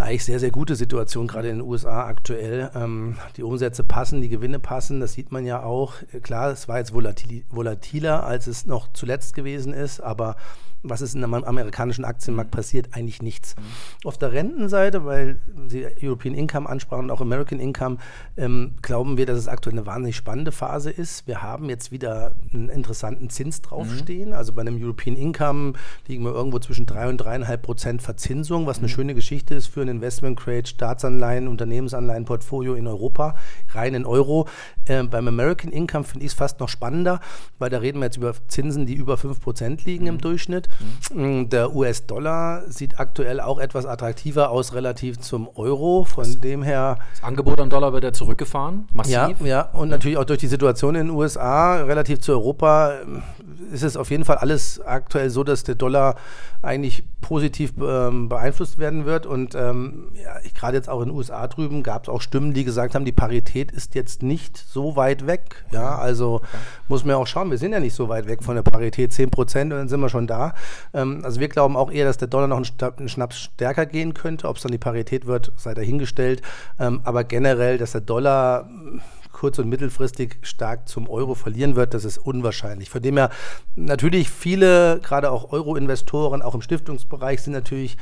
eigentlich 0.00 0.24
sehr, 0.24 0.40
sehr 0.40 0.50
gute 0.50 0.76
Situation, 0.76 1.26
gerade 1.26 1.48
in 1.48 1.58
den 1.58 1.66
USA 1.66 2.06
aktuell. 2.06 2.70
Ähm, 2.74 3.16
die 3.36 3.42
Umsätze 3.42 3.84
passen, 3.84 4.20
die 4.20 4.28
Gewinne 4.28 4.58
passen, 4.58 5.00
das 5.00 5.12
sieht 5.12 5.32
man 5.32 5.44
ja 5.44 5.62
auch. 5.62 5.94
Klar, 6.22 6.50
es 6.50 6.68
war 6.68 6.78
jetzt 6.78 6.92
volatil, 6.92 7.44
volatiler, 7.50 8.24
als 8.24 8.46
es 8.46 8.66
noch 8.66 8.92
zuletzt 8.92 9.34
gewesen 9.34 9.72
ist, 9.72 10.00
aber 10.00 10.36
was 10.82 11.02
ist 11.02 11.14
in 11.14 11.22
einem 11.22 11.34
amerikanischen 11.34 12.04
Aktienmarkt 12.04 12.50
passiert? 12.50 12.88
Eigentlich 12.92 13.22
nichts. 13.22 13.54
Mhm. 13.56 14.06
Auf 14.08 14.16
der 14.18 14.32
Rentenseite, 14.32 15.04
weil 15.04 15.40
Sie 15.66 15.86
European 16.02 16.34
Income 16.34 16.68
ansprachen 16.68 17.04
und 17.04 17.10
auch 17.10 17.20
American 17.20 17.60
Income, 17.60 17.98
ähm, 18.36 18.76
glauben 18.80 19.18
wir, 19.18 19.26
dass 19.26 19.38
es 19.38 19.48
aktuell 19.48 19.74
eine 19.74 19.86
wahnsinnig 19.86 20.16
spannende 20.16 20.52
Phase 20.52 20.90
ist. 20.90 21.26
Wir 21.26 21.42
haben 21.42 21.68
jetzt 21.68 21.92
wieder 21.92 22.36
einen 22.52 22.70
interessanten 22.70 23.28
Zins 23.28 23.60
draufstehen. 23.60 24.30
Mhm. 24.30 24.34
Also 24.34 24.54
bei 24.54 24.62
einem 24.62 24.82
European 24.82 25.16
Income 25.16 25.74
liegen 26.06 26.24
wir 26.24 26.32
irgendwo 26.32 26.58
zwischen 26.58 26.86
3 26.86 27.08
und 27.10 27.22
3,5 27.22 27.56
Prozent 27.58 28.02
Verzinsung, 28.02 28.66
was 28.66 28.78
eine 28.78 28.86
mhm. 28.86 28.92
schöne 28.92 29.14
Geschichte 29.14 29.54
ist 29.54 29.66
für 29.66 29.82
ein 29.82 29.88
Investment 29.88 30.40
Grade 30.40 30.66
Staatsanleihen, 30.66 31.46
Unternehmensanleihen, 31.46 32.24
Portfolio 32.24 32.74
in 32.74 32.86
Europa, 32.86 33.36
rein 33.70 33.94
in 33.94 34.06
Euro. 34.06 34.48
Ähm, 34.86 35.10
beim 35.10 35.28
American 35.28 35.72
Income 35.72 36.04
finde 36.04 36.24
ich 36.24 36.32
es 36.32 36.38
fast 36.38 36.58
noch 36.58 36.70
spannender, 36.70 37.20
weil 37.58 37.68
da 37.68 37.78
reden 37.78 37.98
wir 37.98 38.06
jetzt 38.06 38.16
über 38.16 38.32
Zinsen, 38.48 38.86
die 38.86 38.94
über 38.94 39.18
5 39.18 39.40
Prozent 39.40 39.84
liegen 39.84 40.04
mhm. 40.04 40.10
im 40.10 40.18
Durchschnitt. 40.18 40.69
Mhm. 41.12 41.48
Der 41.48 41.74
US-Dollar 41.74 42.62
sieht 42.68 42.98
aktuell 43.00 43.40
auch 43.40 43.58
etwas 43.58 43.86
attraktiver 43.86 44.50
aus 44.50 44.74
relativ 44.74 45.18
zum 45.18 45.48
Euro. 45.54 46.04
Von 46.04 46.24
das, 46.24 46.40
dem 46.40 46.62
her. 46.62 46.98
Das 47.14 47.22
Angebot 47.22 47.60
an 47.60 47.70
Dollar 47.70 47.92
wird 47.92 48.04
ja 48.04 48.12
zurückgefahren, 48.12 48.88
massiv. 48.92 49.14
Ja, 49.14 49.46
ja. 49.46 49.62
und 49.72 49.88
ja. 49.88 49.96
natürlich 49.96 50.18
auch 50.18 50.24
durch 50.24 50.40
die 50.40 50.46
Situation 50.46 50.94
in 50.94 51.08
den 51.08 51.16
USA 51.16 51.76
relativ 51.76 52.20
zu 52.20 52.32
Europa 52.32 52.94
ähm, 53.02 53.22
ist 53.72 53.82
es 53.82 53.96
auf 53.96 54.10
jeden 54.10 54.24
Fall 54.24 54.38
alles 54.38 54.80
aktuell 54.80 55.30
so, 55.30 55.44
dass 55.44 55.62
der 55.62 55.74
Dollar 55.74 56.16
eigentlich 56.62 57.04
positiv 57.20 57.72
ähm, 57.80 58.28
beeinflusst 58.28 58.78
werden 58.78 59.06
wird. 59.06 59.26
Und 59.26 59.54
ähm, 59.54 60.12
ja, 60.14 60.34
gerade 60.54 60.76
jetzt 60.76 60.88
auch 60.88 61.00
in 61.00 61.08
den 61.08 61.16
USA 61.16 61.46
drüben 61.48 61.82
gab 61.82 62.04
es 62.04 62.08
auch 62.08 62.20
Stimmen, 62.20 62.52
die 62.52 62.64
gesagt 62.64 62.94
haben, 62.94 63.04
die 63.04 63.12
Parität 63.12 63.72
ist 63.72 63.94
jetzt 63.94 64.22
nicht 64.22 64.58
so 64.58 64.96
weit 64.96 65.26
weg. 65.26 65.64
Ja, 65.70 65.96
also 65.96 66.36
okay. 66.36 66.46
muss 66.88 67.04
man 67.04 67.10
ja 67.10 67.16
auch 67.16 67.26
schauen, 67.26 67.50
wir 67.50 67.58
sind 67.58 67.72
ja 67.72 67.80
nicht 67.80 67.94
so 67.94 68.08
weit 68.08 68.26
weg 68.26 68.42
von 68.42 68.56
der 68.56 68.62
Parität, 68.62 69.12
10 69.12 69.30
Prozent 69.30 69.72
und 69.72 69.78
dann 69.78 69.88
sind 69.88 70.00
wir 70.00 70.08
schon 70.08 70.26
da. 70.26 70.54
Ähm, 70.94 71.20
also 71.24 71.40
wir 71.40 71.48
glauben 71.48 71.76
auch 71.76 71.90
eher, 71.90 72.04
dass 72.04 72.18
der 72.18 72.28
Dollar 72.28 72.46
noch 72.46 72.56
einen, 72.56 73.08
Schnaps 73.08 73.40
stärker 73.40 73.86
gehen 73.86 74.14
könnte. 74.14 74.48
Ob 74.48 74.56
es 74.56 74.62
dann 74.62 74.72
die 74.72 74.78
Parität 74.78 75.26
wird, 75.26 75.52
sei 75.56 75.74
dahingestellt. 75.74 76.42
Ähm, 76.78 77.00
aber 77.04 77.24
generell, 77.24 77.78
dass 77.78 77.92
der 77.92 78.00
Dollar 78.00 78.68
kurz- 79.40 79.58
und 79.58 79.70
mittelfristig 79.70 80.36
stark 80.42 80.86
zum 80.86 81.08
Euro 81.08 81.34
verlieren 81.34 81.74
wird, 81.74 81.94
das 81.94 82.04
ist 82.04 82.18
unwahrscheinlich. 82.18 82.90
Von 82.90 83.00
dem 83.00 83.16
her 83.16 83.30
natürlich 83.74 84.28
viele, 84.28 85.00
gerade 85.02 85.30
auch 85.30 85.50
Euro-Investoren, 85.50 86.42
auch 86.42 86.54
im 86.54 86.60
Stiftungsbereich, 86.60 87.40
sind 87.40 87.54
natürlich 87.54 87.96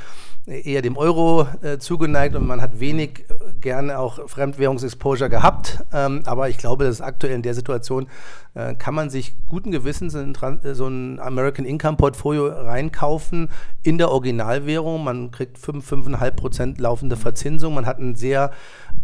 eher 0.49 0.83
dem 0.83 0.97
Euro 0.97 1.47
äh, 1.63 1.79
zugeneigt 1.79 2.35
und 2.35 2.47
man 2.47 2.61
hat 2.61 2.81
wenig 2.81 3.27
äh, 3.29 3.55
gerne 3.61 3.99
auch 3.99 4.29
Fremdwährungsexposure 4.29 5.29
gehabt. 5.29 5.85
Ähm, 5.93 6.23
aber 6.25 6.49
ich 6.49 6.59
glaube, 6.59 6.85
dass 6.85 7.01
aktuell 7.01 7.35
in 7.35 7.43
der 7.43 7.55
Situation 7.55 8.09
äh, 8.55 8.75
kann 8.75 8.95
man 8.95 9.11
sich 9.11 9.35
guten 9.47 9.71
Gewissens 9.71 10.15
in 10.15 10.35
äh, 10.35 10.75
so 10.75 10.89
ein 10.89 11.21
American 11.21 11.65
Income 11.65 11.99
Portfolio 11.99 12.49
reinkaufen 12.49 13.49
in 13.83 13.99
der 13.99 14.11
Originalwährung. 14.11 15.05
Man 15.05 15.31
kriegt 15.31 15.59
5, 15.59 15.93
5,5 15.93 16.31
Prozent 16.33 16.81
laufende 16.81 17.17
Verzinsung. 17.17 17.75
Man 17.75 17.87
hat 17.87 17.99
ein 17.99 18.15
sehr 18.15 18.51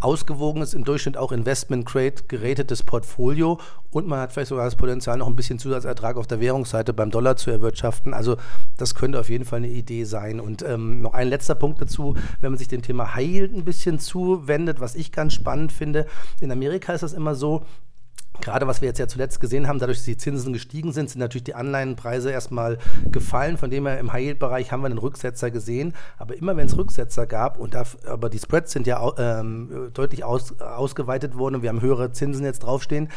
ausgewogenes, 0.05 0.73
im 0.73 0.83
Durchschnitt 0.83 1.17
auch 1.17 1.31
Investment 1.31 1.85
Grade 1.85 2.15
gerätetes 2.27 2.83
Portfolio 2.83 3.59
und 3.95 4.07
man 4.07 4.19
hat 4.19 4.33
vielleicht 4.33 4.49
sogar 4.49 4.65
das 4.65 4.75
Potenzial, 4.75 5.17
noch 5.17 5.27
ein 5.27 5.37
bisschen 5.37 5.57
Zusatzertrag 5.57 6.17
auf 6.17 6.27
der 6.27 6.41
Währungsseite 6.41 6.93
beim 6.93 7.11
Dollar 7.11 7.37
zu 7.37 7.49
erwirtschaften. 7.49 8.13
Also 8.13 8.35
das 8.75 8.93
könnte 8.93 9.17
auf 9.17 9.29
jeden 9.29 9.45
Fall 9.45 9.59
eine 9.59 9.69
Idee 9.69 10.03
sein. 10.03 10.41
Und 10.41 10.63
ähm, 10.63 11.01
noch 11.01 11.13
ein 11.13 11.29
letzter 11.29 11.55
Punkt 11.55 11.81
dazu, 11.81 12.13
wenn 12.41 12.51
man 12.51 12.57
sich 12.57 12.67
dem 12.67 12.81
Thema 12.81 13.15
High 13.15 13.25
Yield 13.25 13.53
ein 13.55 13.63
bisschen 13.63 13.99
zuwendet, 13.99 14.81
was 14.81 14.95
ich 14.95 15.13
ganz 15.13 15.33
spannend 15.33 15.71
finde. 15.71 16.07
In 16.41 16.51
Amerika 16.51 16.91
ist 16.91 17.03
das 17.03 17.13
immer 17.13 17.35
so, 17.35 17.63
Gerade 18.41 18.67
was 18.67 18.81
wir 18.81 18.87
jetzt 18.87 18.99
ja 18.99 19.07
zuletzt 19.07 19.39
gesehen 19.39 19.67
haben, 19.67 19.79
dadurch, 19.79 19.99
dass 19.99 20.05
die 20.05 20.17
Zinsen 20.17 20.53
gestiegen 20.53 20.91
sind, 20.91 21.09
sind 21.09 21.19
natürlich 21.19 21.43
die 21.43 21.55
Anleihenpreise 21.55 22.31
erstmal 22.31 22.77
gefallen. 23.11 23.57
Von 23.57 23.69
dem 23.69 23.87
her 23.87 23.99
im 23.99 24.13
High-Yield-Bereich 24.13 24.71
haben 24.71 24.81
wir 24.81 24.87
einen 24.87 24.97
Rücksetzer 24.97 25.51
gesehen. 25.51 25.93
Aber 26.17 26.35
immer 26.35 26.57
wenn 26.57 26.67
es 26.67 26.77
Rücksetzer 26.77 27.25
gab, 27.25 27.57
und 27.59 27.73
da, 27.73 27.83
aber 28.05 28.29
die 28.29 28.39
Spreads 28.39 28.71
sind 28.71 28.87
ja 28.87 29.01
ähm, 29.17 29.91
deutlich 29.93 30.23
aus, 30.23 30.59
ausgeweitet 30.59 31.37
worden 31.37 31.55
und 31.55 31.61
wir 31.61 31.69
haben 31.69 31.81
höhere 31.81 32.11
Zinsen 32.11 32.45
jetzt 32.45 32.63
draufstehen, 32.63 33.09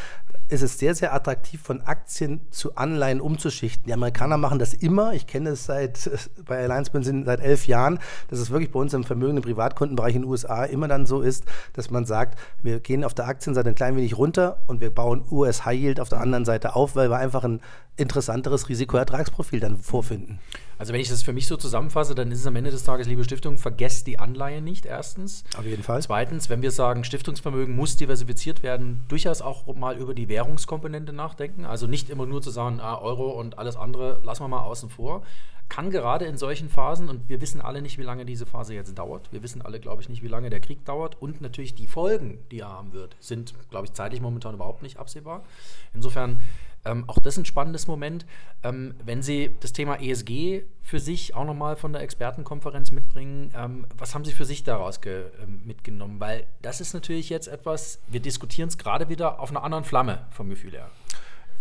ist 0.48 0.62
es 0.62 0.78
sehr, 0.78 0.94
sehr 0.94 1.12
attraktiv, 1.12 1.60
von 1.60 1.82
Aktien 1.82 2.40
zu 2.50 2.76
Anleihen 2.76 3.20
umzuschichten. 3.20 3.84
Die 3.86 3.92
Amerikaner 3.92 4.38
machen 4.38 4.58
das 4.58 4.72
immer. 4.72 5.12
Ich 5.12 5.26
kenne 5.26 5.50
es 5.50 5.66
seit 5.66 6.10
bei 6.46 6.62
Alliance 6.62 6.90
Benzin 6.90 7.24
seit 7.24 7.40
elf 7.40 7.66
Jahren, 7.66 7.98
dass 8.28 8.38
es 8.38 8.50
wirklich 8.50 8.70
bei 8.70 8.80
uns 8.80 8.94
im 8.94 9.04
Vermögen 9.04 9.36
im 9.36 9.42
Privatkundenbereich 9.42 10.14
in 10.14 10.22
den 10.22 10.30
USA 10.30 10.64
immer 10.64 10.88
dann 10.88 11.06
so 11.06 11.20
ist, 11.22 11.44
dass 11.72 11.90
man 11.90 12.04
sagt, 12.04 12.38
wir 12.62 12.80
gehen 12.80 13.04
auf 13.04 13.14
der 13.14 13.26
Aktienseite 13.26 13.68
ein 13.68 13.74
klein 13.74 13.96
wenig 13.96 14.16
runter 14.16 14.58
und 14.66 14.80
wir 14.80 14.94
bauen 14.94 15.08
bauen 15.08 15.24
US 15.30 15.64
High 15.64 15.78
Yield 15.78 16.00
auf 16.00 16.08
der 16.08 16.20
anderen 16.20 16.44
Seite 16.44 16.76
auf, 16.76 16.96
weil 16.96 17.10
wir 17.10 17.16
einfach 17.16 17.44
ein 17.44 17.60
interessanteres 17.96 18.68
Risikoertragsprofil 18.68 19.60
dann 19.60 19.78
vorfinden. 19.78 20.38
Also 20.78 20.92
wenn 20.92 21.00
ich 21.00 21.08
das 21.08 21.24
für 21.24 21.32
mich 21.32 21.48
so 21.48 21.56
zusammenfasse, 21.56 22.14
dann 22.14 22.30
ist 22.30 22.38
es 22.40 22.46
am 22.46 22.54
Ende 22.54 22.70
des 22.70 22.84
Tages, 22.84 23.08
liebe 23.08 23.24
Stiftung, 23.24 23.58
vergesst 23.58 24.06
die 24.06 24.18
Anleihe 24.18 24.62
nicht, 24.62 24.86
erstens. 24.86 25.42
Auf 25.56 25.66
jeden 25.66 25.82
Fall. 25.82 26.00
Zweitens, 26.00 26.48
wenn 26.48 26.62
wir 26.62 26.70
sagen, 26.70 27.02
Stiftungsvermögen 27.02 27.74
muss 27.74 27.96
diversifiziert 27.96 28.62
werden, 28.62 29.04
durchaus 29.08 29.42
auch 29.42 29.66
mal 29.74 29.96
über 29.98 30.14
die 30.14 30.28
Währungskomponente 30.28 31.12
nachdenken. 31.12 31.64
Also 31.64 31.86
nicht 31.86 32.10
immer 32.10 32.26
nur 32.26 32.42
zu 32.42 32.50
sagen, 32.50 32.78
ah, 32.80 32.98
Euro 32.98 33.30
und 33.30 33.58
alles 33.58 33.76
andere 33.76 34.20
lassen 34.22 34.44
wir 34.44 34.48
mal 34.48 34.62
außen 34.62 34.88
vor. 34.88 35.22
kann 35.68 35.90
gerade 35.90 36.24
in 36.24 36.38
solchen 36.38 36.68
Phasen, 36.68 37.08
und 37.08 37.28
wir 37.28 37.40
wissen 37.40 37.60
alle 37.60 37.82
nicht, 37.82 37.98
wie 37.98 38.02
lange 38.02 38.24
diese 38.24 38.46
Phase 38.46 38.74
jetzt 38.74 38.96
dauert, 38.96 39.30
wir 39.32 39.42
wissen 39.42 39.62
alle, 39.62 39.80
glaube 39.80 40.02
ich, 40.02 40.08
nicht, 40.08 40.22
wie 40.22 40.28
lange 40.28 40.50
der 40.50 40.60
Krieg 40.60 40.84
dauert 40.84 41.20
und 41.20 41.40
natürlich 41.40 41.74
die 41.74 41.86
Folgen, 41.86 42.38
die 42.50 42.60
er 42.60 42.68
haben 42.68 42.92
wird, 42.92 43.16
sind, 43.20 43.54
glaube 43.70 43.86
ich, 43.86 43.92
zeitlich 43.92 44.20
momentan 44.20 44.54
überhaupt 44.54 44.82
nicht 44.82 44.98
absehbar. 44.98 45.44
Insofern 45.92 46.40
ähm, 46.88 47.04
auch 47.06 47.18
das 47.18 47.34
ist 47.34 47.38
ein 47.38 47.44
spannendes 47.44 47.86
Moment. 47.86 48.26
Ähm, 48.62 48.94
wenn 49.04 49.22
Sie 49.22 49.50
das 49.60 49.72
Thema 49.72 50.00
ESG 50.00 50.64
für 50.82 50.98
sich 50.98 51.34
auch 51.34 51.44
nochmal 51.44 51.76
von 51.76 51.92
der 51.92 52.02
Expertenkonferenz 52.02 52.90
mitbringen, 52.90 53.52
ähm, 53.54 53.86
was 53.96 54.14
haben 54.14 54.24
Sie 54.24 54.32
für 54.32 54.44
sich 54.44 54.64
daraus 54.64 55.00
ähm, 55.04 55.62
mitgenommen? 55.64 56.18
Weil 56.18 56.46
das 56.62 56.80
ist 56.80 56.94
natürlich 56.94 57.28
jetzt 57.28 57.46
etwas, 57.46 58.00
wir 58.08 58.20
diskutieren 58.20 58.68
es 58.68 58.78
gerade 58.78 59.08
wieder 59.08 59.38
auf 59.40 59.50
einer 59.50 59.62
anderen 59.62 59.84
Flamme 59.84 60.26
vom 60.30 60.48
Gefühl 60.48 60.72
her. 60.72 60.90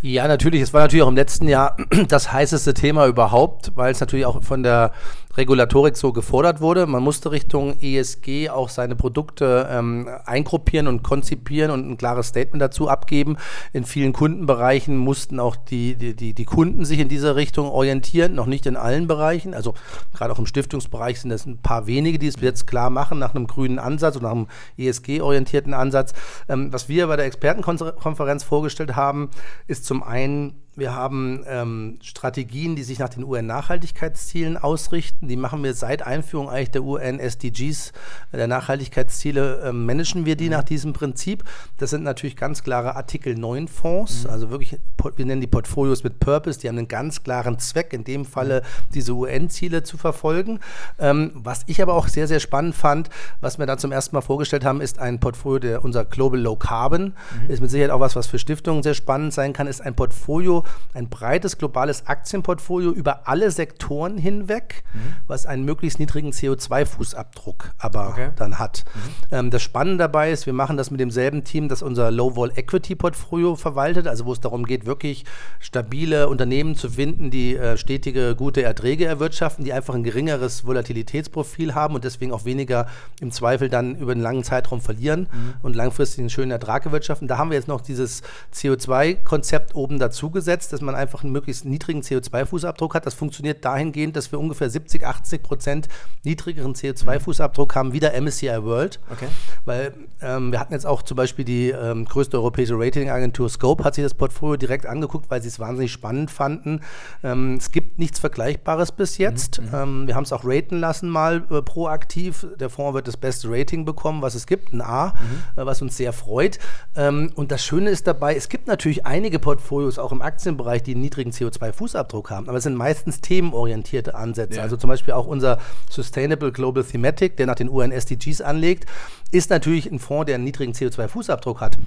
Ja, 0.02 0.28
natürlich. 0.28 0.62
Es 0.62 0.74
war 0.74 0.82
natürlich 0.82 1.04
auch 1.04 1.10
im 1.10 1.16
letzten 1.16 1.48
Jahr 1.48 1.76
das 2.08 2.32
heißeste 2.32 2.74
Thema 2.76 3.08
überhaupt, 3.08 3.72
weil 3.76 3.92
es 3.92 4.00
natürlich 4.00 4.28
auch 4.28 4.44
von 4.44 4.62
der 4.62 4.92
Regulatorik 5.38 5.96
so 5.96 6.14
gefordert 6.14 6.62
wurde. 6.62 6.88
Man 6.88 7.04
musste 7.04 7.32
Richtung 7.32 7.80
ESG 7.80 8.50
auch 8.50 8.70
seine 8.70 8.96
Produkte 8.96 9.68
ähm, 9.72 10.10
eingruppieren 10.26 10.88
und 10.88 11.04
konzipieren 11.04 11.70
und 11.70 11.88
ein 11.88 11.98
klares 11.98 12.28
Statement 12.28 12.62
dazu 12.62 12.90
abgeben. 12.90 13.38
In 13.72 13.86
vielen 13.86 14.14
Kundenbereichen 14.14 14.98
mussten 14.98 15.40
auch 15.40 15.56
die, 15.56 15.96
die, 15.96 16.16
die, 16.16 16.34
die 16.34 16.46
Kunden 16.46 16.86
sich 16.86 17.00
in 17.00 17.08
dieser 17.08 17.36
Richtung 17.36 17.70
orientieren, 17.70 18.34
noch 18.34 18.48
nicht 18.48 18.66
in 18.66 18.76
allen 18.76 19.08
Bereichen. 19.08 19.54
Also 19.54 19.76
gerade 20.14 20.34
auch 20.34 20.40
im 20.40 20.48
Stiftungsbereich 20.48 21.22
sind 21.22 21.32
es 21.32 21.46
ein 21.46 21.60
paar 21.60 21.86
wenige, 21.86 22.18
die 22.18 22.28
es 22.28 22.36
jetzt 22.42 22.66
klar 22.66 22.90
machen 22.90 23.20
nach 23.20 23.36
einem 23.36 23.46
grünen 23.46 23.78
Ansatz 23.78 24.16
und 24.16 24.24
nach 24.24 24.32
einem 24.32 24.48
ESG-orientierten 24.78 25.76
Ansatz. 25.76 26.14
Ähm, 26.50 26.74
was 26.74 26.90
wir 26.90 27.08
bei 27.08 27.16
der 27.16 27.26
Expertenkonferenz 27.26 28.44
vorgestellt 28.44 28.96
haben, 28.96 29.30
ist 29.68 29.86
zum 29.88 30.04
einen 30.04 30.67
wir 30.78 30.94
haben 30.94 31.44
ähm, 31.48 31.98
Strategien, 32.04 32.76
die 32.76 32.84
sich 32.84 33.00
nach 33.00 33.10
den 33.10 33.24
UN-Nachhaltigkeitszielen 33.24 34.58
ausrichten. 34.58 35.28
Die 35.28 35.36
machen 35.36 35.64
wir 35.64 35.74
seit 35.74 36.04
Einführung 36.04 36.50
eigentlich 36.50 36.70
der 36.70 36.84
UN-SDGs, 36.84 37.94
der 38.32 38.48
Nachhaltigkeitsziele, 38.48 39.62
äh, 39.62 39.74
managen 39.74 40.26
wir 40.26 40.36
die 40.36 40.46
mhm. 40.46 40.52
nach 40.52 40.64
diesem 40.64 40.94
Prinzip. 40.94 41.44
Das 41.78 41.90
sind 41.90 42.04
natürlich 42.04 42.36
ganz 42.36 42.62
klare 42.62 42.96
Artikel 42.96 43.34
9 43.34 43.68
Fonds, 43.68 44.26
mhm. 44.26 44.30
also 44.30 44.52
wirklich, 44.52 44.78
wir 45.16 45.26
nennen 45.26 45.42
die 45.42 45.48
Portfolios 45.48 46.04
mit 46.04 46.20
Purpose, 46.20 46.60
die 46.60 46.70
haben 46.70 46.78
einen 46.78 46.88
ganz 46.88 47.24
klaren 47.24 47.58
Zweck, 47.58 47.92
in 47.94 48.04
dem 48.04 48.24
Falle 48.24 48.62
mhm. 48.62 48.92
diese 48.94 49.14
UN-Ziele 49.14 49.82
zu 49.82 49.98
verfolgen. 49.98 50.60
Ähm, 51.00 51.32
was 51.34 51.62
ich 51.66 51.82
aber 51.82 51.96
auch 51.96 52.08
sehr, 52.08 52.28
sehr 52.28 52.40
spannend 52.40 52.76
fand, 52.76 53.10
was 53.42 53.58
wir 53.58 53.66
da 53.66 53.80
zum 53.80 53.92
ersten 53.92 54.16
Mal 54.16 54.22
vorgestellt 54.22 54.64
haben, 54.64 54.82
ist 54.82 55.00
ein 55.00 55.20
Portfolio, 55.20 55.58
der 55.58 55.84
unser 55.84 56.06
Global 56.06 56.40
Low 56.40 56.56
Carbon, 56.56 57.16
mhm. 57.46 57.50
ist 57.50 57.62
mit 57.62 57.72
Sicherheit 57.72 57.90
auch 57.90 58.00
was, 58.00 58.16
was 58.16 58.28
für 58.28 58.38
Stiftungen 58.38 58.84
sehr 58.84 58.94
spannend 58.94 59.34
sein 59.34 59.54
kann, 59.54 59.66
ist 59.66 59.82
ein 59.82 59.96
Portfolio, 59.96 60.64
ein 60.94 61.10
breites 61.10 61.58
globales 61.58 62.08
Aktienportfolio 62.08 62.92
über 62.92 63.28
alle 63.28 63.52
Sektoren 63.52 64.18
hinweg, 64.18 64.84
mhm. 64.94 65.00
was 65.28 65.46
einen 65.46 65.64
möglichst 65.66 66.00
niedrigen 66.00 66.32
CO2-Fußabdruck 66.32 67.72
aber 67.78 68.10
okay. 68.10 68.30
dann 68.36 68.60
hat. 68.60 68.86
Mhm. 68.94 69.00
Ähm, 69.32 69.52
das 69.52 69.62
Spannende 69.62 69.98
dabei 70.00 70.32
ist, 70.32 70.46
wir 70.46 70.54
machen 70.54 70.78
das 70.78 70.92
mit 70.92 71.00
demselben 71.00 71.44
Team, 71.44 71.70
das 71.70 71.82
unser 71.82 72.12
Low-Vol 72.12 72.52
Equity 72.56 72.96
Portfolio 72.96 73.56
verwaltet, 73.56 74.08
also 74.08 74.26
wo 74.26 74.34
es 74.34 74.40
darum 74.40 74.66
geht, 74.66 74.86
wirklich 74.86 75.26
stabile 75.60 76.30
Unternehmen 76.30 76.76
zu 76.76 76.90
finden, 76.90 77.32
die 77.32 77.56
äh, 77.56 77.78
stetige, 77.78 78.36
gute 78.36 78.64
Erträge 78.64 79.06
erwirtschaften, 79.06 79.64
die 79.66 79.74
einfach 79.74 79.96
ein 79.96 80.04
geringeres 80.04 80.66
Volatilitätsprofil 80.66 81.76
haben 81.76 81.96
und 81.96 82.04
deswegen 82.04 82.32
auch 82.32 82.46
weniger 82.46 82.88
im 83.22 83.32
Zweifel 83.32 83.70
dann 83.70 83.96
über 83.96 84.12
einen 84.12 84.22
langen 84.22 84.44
Zeitraum 84.44 84.82
verlieren 84.82 85.28
mhm. 85.32 85.54
und 85.62 85.76
langfristig 85.76 86.20
einen 86.20 86.30
schönen 86.30 86.52
Ertrag 86.52 86.86
erwirtschaften. 86.86 87.28
Da 87.28 87.38
haben 87.38 87.52
wir 87.52 87.58
jetzt 87.58 87.68
noch 87.68 87.82
dieses 87.82 88.24
CO2-Konzept 88.54 89.76
oben 89.76 90.00
dazu 90.00 90.32
gesetzt 90.32 90.57
gesetzt, 90.58 90.74
dass 90.74 90.82
man 90.82 90.96
einfach 90.96 91.24
einen 91.24 91.32
möglichst 91.32 91.66
niedrigen 91.66 92.02
CO2-Fußabdruck 92.02 92.94
hat. 92.96 93.06
Das 93.06 93.14
funktioniert 93.14 93.64
dahingehend, 93.64 94.16
dass 94.16 94.32
wir 94.32 94.40
ungefähr 94.40 94.70
70, 94.70 95.06
80 95.06 95.44
Prozent 95.44 95.88
niedrigeren 96.24 96.74
CO2-Fußabdruck 96.74 97.76
haben 97.76 97.94
wie 97.94 98.00
der 98.00 98.20
MSCI 98.20 98.64
World. 98.64 99.00
Okay. 99.12 99.28
Weil 99.66 99.94
ähm, 100.22 100.52
wir 100.52 100.60
hatten 100.60 100.74
jetzt 100.74 100.86
auch 100.86 101.04
zum 101.04 101.18
Beispiel 101.18 101.46
die 101.46 101.70
ähm, 101.70 102.06
größte 102.06 102.38
europäische 102.38 102.76
Ratingagentur 102.78 103.50
Scope 103.50 103.84
hat 103.84 103.96
sich 103.96 104.04
das 104.04 104.14
Portfolio 104.14 104.58
direkt 104.58 104.86
angeguckt, 104.86 105.30
weil 105.30 105.42
sie 105.42 105.48
es 105.48 105.60
wahnsinnig 105.60 105.92
spannend 105.92 106.32
fanden. 106.32 106.82
Ähm, 107.24 107.56
es 107.56 107.72
gibt 107.72 108.00
nichts 108.00 108.20
Vergleichbares 108.20 108.92
bis 108.92 109.18
jetzt. 109.18 109.62
Mhm. 109.62 109.68
Ähm, 109.74 110.08
wir 110.08 110.16
haben 110.16 110.24
es 110.24 110.34
auch 110.34 110.44
raten 110.44 110.80
lassen 110.80 111.10
mal 111.10 111.44
äh, 111.50 111.62
proaktiv. 111.62 112.48
Der 112.60 112.70
Fonds 112.70 112.94
wird 112.94 113.08
das 113.08 113.18
beste 113.18 113.50
Rating 113.50 113.86
bekommen, 113.86 114.22
was 114.22 114.36
es 114.36 114.48
gibt, 114.48 114.74
ein 114.74 114.82
A, 114.82 115.08
mhm. 115.08 115.62
äh, 115.62 115.66
was 115.66 115.82
uns 115.82 115.98
sehr 115.98 116.14
freut. 116.14 116.60
Ähm, 116.96 117.32
und 117.36 117.52
das 117.52 117.64
Schöne 117.64 117.90
ist 117.90 118.08
dabei, 118.08 118.36
es 118.36 118.50
gibt 118.50 118.68
natürlich 118.68 119.06
einige 119.06 119.40
Portfolios 119.40 120.00
auch 120.00 120.12
im 120.12 120.22
Aktien 120.22 120.47
Aktienbereich, 120.48 120.84
die 120.84 120.92
einen 120.92 121.02
niedrigen 121.02 121.32
CO2-Fußabdruck 121.32 122.30
haben. 122.30 122.48
Aber 122.48 122.58
es 122.58 122.64
sind 122.64 122.76
meistens 122.76 123.20
themenorientierte 123.20 124.16
Ansätze. 124.16 124.58
Ja. 124.58 124.64
Also 124.64 124.78
zum 124.78 124.90
Beispiel 124.90 125.14
auch 125.14 125.28
unser 125.28 125.60
Sustainable 125.90 126.52
Global 126.52 126.84
Thematic, 126.84 127.36
der 127.38 127.48
nach 127.48 127.56
den 127.56 127.70
UN-SDGs 127.70 128.42
anlegt, 128.42 128.86
ist 129.32 129.50
natürlich 129.50 129.92
ein 129.92 130.00
Fonds, 130.00 130.28
der 130.28 130.36
einen 130.36 130.46
niedrigen 130.46 130.72
CO2-Fußabdruck 130.74 131.60
hat 131.60 131.78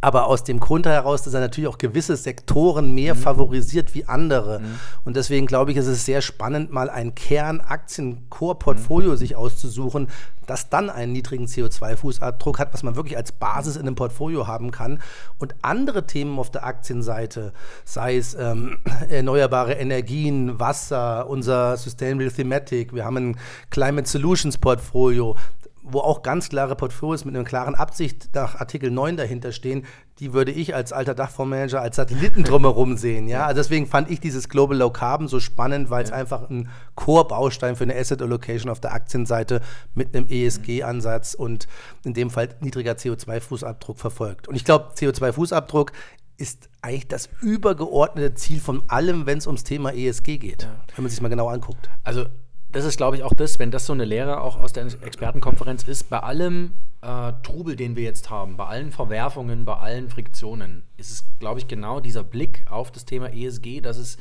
aber 0.00 0.26
aus 0.26 0.44
dem 0.44 0.60
Grund 0.60 0.86
heraus, 0.86 1.22
dass 1.22 1.34
er 1.34 1.40
natürlich 1.40 1.68
auch 1.68 1.78
gewisse 1.78 2.16
Sektoren 2.16 2.94
mehr 2.94 3.14
mhm. 3.14 3.18
favorisiert 3.18 3.94
wie 3.94 4.06
andere. 4.06 4.60
Mhm. 4.60 4.78
Und 5.04 5.16
deswegen 5.16 5.46
glaube 5.46 5.72
ich, 5.72 5.76
ist 5.76 5.86
es 5.86 6.04
sehr 6.04 6.22
spannend, 6.22 6.72
mal 6.72 6.90
ein 6.90 7.14
Kernaktien-Core-Portfolio 7.14 9.12
mhm. 9.12 9.16
sich 9.16 9.36
auszusuchen, 9.36 10.08
das 10.48 10.70
dann 10.70 10.88
einen 10.88 11.12
niedrigen 11.12 11.46
CO2-Fußabdruck 11.46 12.58
hat, 12.58 12.72
was 12.72 12.82
man 12.82 12.96
wirklich 12.96 13.16
als 13.16 13.32
Basis 13.32 13.76
in 13.76 13.82
einem 13.82 13.96
Portfolio 13.96 14.46
haben 14.46 14.70
kann. 14.70 15.00
Und 15.38 15.54
andere 15.62 16.06
Themen 16.06 16.38
auf 16.38 16.50
der 16.50 16.64
Aktienseite, 16.64 17.52
sei 17.84 18.16
es 18.16 18.34
ähm, 18.34 18.78
erneuerbare 19.10 19.74
Energien, 19.74 20.58
Wasser, 20.58 21.28
unser 21.28 21.76
Sustainable 21.76 22.32
Thematic, 22.32 22.94
wir 22.94 23.04
haben 23.04 23.16
ein 23.16 23.36
Climate 23.70 24.08
Solutions 24.08 24.56
Portfolio, 24.56 25.36
wo 25.82 26.00
auch 26.00 26.22
ganz 26.22 26.48
klare 26.48 26.76
Portfolios 26.76 27.24
mit 27.24 27.34
einer 27.34 27.44
klaren 27.44 27.74
Absicht 27.74 28.30
nach 28.34 28.56
Artikel 28.56 28.90
9 28.90 29.16
dahinter 29.16 29.52
stehen, 29.52 29.84
die 30.18 30.32
würde 30.32 30.52
ich 30.52 30.74
als 30.74 30.92
alter 30.92 31.14
Dachfondsmanager 31.14 31.80
als 31.80 31.96
Satelliten 31.96 32.44
drumherum 32.44 32.96
sehen. 32.96 33.28
Ja? 33.28 33.46
Also 33.46 33.60
deswegen 33.60 33.86
fand 33.86 34.10
ich 34.10 34.20
dieses 34.20 34.48
Global 34.48 34.76
Low 34.76 34.90
Carbon 34.90 35.28
so 35.28 35.40
spannend, 35.40 35.90
weil 35.90 36.04
es 36.04 36.10
ja. 36.10 36.16
einfach 36.16 36.50
ein 36.50 36.68
Core-Baustein 36.94 37.76
für 37.76 37.84
eine 37.84 37.96
Asset 37.96 38.20
Allocation 38.20 38.70
auf 38.70 38.80
der 38.80 38.92
Aktienseite 38.92 39.60
mit 39.94 40.14
einem 40.14 40.26
ESG-Ansatz 40.28 41.34
und 41.34 41.68
in 42.04 42.14
dem 42.14 42.30
Fall 42.30 42.48
niedriger 42.60 42.92
CO2-Fußabdruck 42.92 43.96
verfolgt. 43.96 44.48
Und 44.48 44.56
ich 44.56 44.64
glaube, 44.64 44.92
CO2-Fußabdruck 44.96 45.92
ist 46.36 46.68
eigentlich 46.82 47.08
das 47.08 47.28
übergeordnete 47.40 48.34
Ziel 48.34 48.60
von 48.60 48.82
allem, 48.88 49.26
wenn 49.26 49.38
es 49.38 49.46
ums 49.46 49.64
Thema 49.64 49.92
ESG 49.92 50.38
geht, 50.38 50.62
ja. 50.62 50.80
wenn 50.94 51.04
man 51.04 51.10
sich 51.10 51.20
mal 51.20 51.28
genau 51.28 51.48
anguckt. 51.48 51.90
Also 52.04 52.26
das 52.72 52.84
ist, 52.84 52.96
glaube 52.96 53.16
ich, 53.16 53.22
auch 53.22 53.32
das, 53.32 53.58
wenn 53.58 53.70
das 53.70 53.86
so 53.86 53.92
eine 53.92 54.04
Lehre 54.04 54.40
auch 54.40 54.60
aus 54.60 54.72
der 54.72 54.84
Expertenkonferenz 54.84 55.84
ist, 55.84 56.10
bei 56.10 56.20
allem 56.20 56.72
äh, 57.00 57.32
Trubel, 57.42 57.76
den 57.76 57.96
wir 57.96 58.02
jetzt 58.02 58.30
haben, 58.30 58.56
bei 58.56 58.66
allen 58.66 58.92
Verwerfungen, 58.92 59.64
bei 59.64 59.76
allen 59.76 60.08
Friktionen, 60.08 60.82
ist 60.96 61.10
es, 61.10 61.24
glaube 61.38 61.60
ich, 61.60 61.68
genau 61.68 62.00
dieser 62.00 62.24
Blick 62.24 62.64
auf 62.70 62.90
das 62.90 63.04
Thema 63.04 63.32
ESG, 63.32 63.80
dass 63.80 63.96
es 63.96 64.18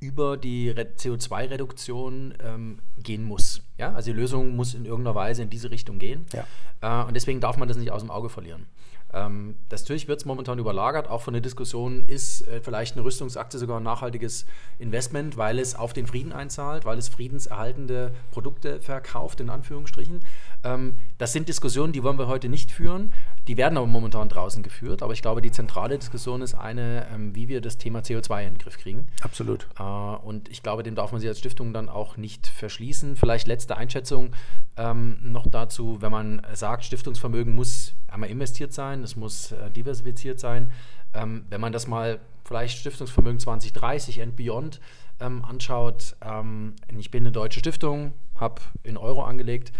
über 0.00 0.36
die 0.36 0.72
CO2-Reduktion 0.72 2.34
ähm, 2.42 2.78
gehen 2.98 3.24
muss. 3.24 3.62
Ja? 3.78 3.92
Also 3.94 4.10
die 4.12 4.16
Lösung 4.16 4.54
muss 4.56 4.74
in 4.74 4.84
irgendeiner 4.84 5.14
Weise 5.14 5.42
in 5.42 5.50
diese 5.50 5.70
Richtung 5.70 5.98
gehen. 5.98 6.26
Ja. 6.32 7.02
Äh, 7.02 7.06
und 7.06 7.14
deswegen 7.14 7.40
darf 7.40 7.56
man 7.56 7.68
das 7.68 7.76
nicht 7.76 7.92
aus 7.92 8.02
dem 8.02 8.10
Auge 8.10 8.28
verlieren. 8.28 8.66
Ähm, 9.12 9.56
das 9.68 9.82
natürlich 9.82 10.08
wird 10.08 10.20
es 10.20 10.24
momentan 10.24 10.58
überlagert, 10.58 11.08
auch 11.08 11.22
von 11.22 11.32
der 11.32 11.40
Diskussion, 11.40 12.02
ist 12.02 12.46
äh, 12.48 12.60
vielleicht 12.60 12.96
eine 12.96 13.04
Rüstungsaktie 13.04 13.58
sogar 13.58 13.78
ein 13.78 13.82
nachhaltiges 13.84 14.46
Investment, 14.78 15.36
weil 15.36 15.58
es 15.58 15.74
auf 15.74 15.92
den 15.92 16.06
Frieden 16.06 16.32
einzahlt, 16.32 16.84
weil 16.84 16.98
es 16.98 17.08
friedenserhaltende 17.08 18.12
Produkte 18.30 18.80
verkauft, 18.80 19.40
in 19.40 19.48
Anführungsstrichen. 19.48 20.24
Ähm, 20.64 20.98
das 21.18 21.32
sind 21.32 21.48
Diskussionen, 21.48 21.92
die 21.92 22.02
wollen 22.02 22.18
wir 22.18 22.26
heute 22.26 22.48
nicht 22.48 22.72
führen. 22.72 23.12
Die 23.46 23.56
werden 23.56 23.78
aber 23.78 23.86
momentan 23.86 24.28
draußen 24.28 24.62
geführt. 24.62 25.02
Aber 25.02 25.12
ich 25.12 25.22
glaube, 25.22 25.40
die 25.40 25.52
zentrale 25.52 25.98
Diskussion 25.98 26.42
ist 26.42 26.54
eine, 26.54 27.06
ähm, 27.14 27.34
wie 27.34 27.48
wir 27.48 27.60
das 27.60 27.78
Thema 27.78 28.00
CO2 28.00 28.42
in 28.42 28.54
den 28.54 28.58
Griff 28.58 28.78
kriegen. 28.78 29.06
Absolut. 29.22 29.68
Äh, 29.78 29.82
und 29.82 30.48
ich 30.48 30.62
glaube, 30.62 30.82
dem 30.82 30.96
darf 30.96 31.12
man 31.12 31.20
sich 31.20 31.28
als 31.28 31.38
Stiftung 31.38 31.72
dann 31.72 31.88
auch 31.88 32.16
nicht 32.16 32.48
verschließen. 32.48 33.16
Vielleicht 33.16 33.46
letzte 33.46 33.76
Einschätzung 33.76 34.32
ähm, 34.76 35.18
noch 35.22 35.46
dazu, 35.48 35.98
wenn 36.00 36.10
man 36.10 36.42
sagt, 36.54 36.84
Stiftungsvermögen 36.84 37.54
muss 37.54 37.94
einmal 38.08 38.30
investiert 38.30 38.72
sein, 38.72 38.95
es 39.02 39.16
muss 39.16 39.52
äh, 39.52 39.70
diversifiziert 39.70 40.40
sein. 40.40 40.70
Ähm, 41.14 41.44
wenn 41.48 41.60
man 41.60 41.72
das 41.72 41.86
mal 41.86 42.20
vielleicht 42.44 42.78
Stiftungsvermögen 42.78 43.40
2030 43.40 44.22
and 44.22 44.36
beyond 44.36 44.80
ähm, 45.20 45.44
anschaut, 45.44 46.16
ähm, 46.22 46.74
ich 46.96 47.10
bin 47.10 47.22
eine 47.22 47.32
deutsche 47.32 47.60
Stiftung, 47.60 48.12
habe 48.36 48.62
in 48.82 48.96
Euro 48.96 49.24
angelegt, 49.24 49.72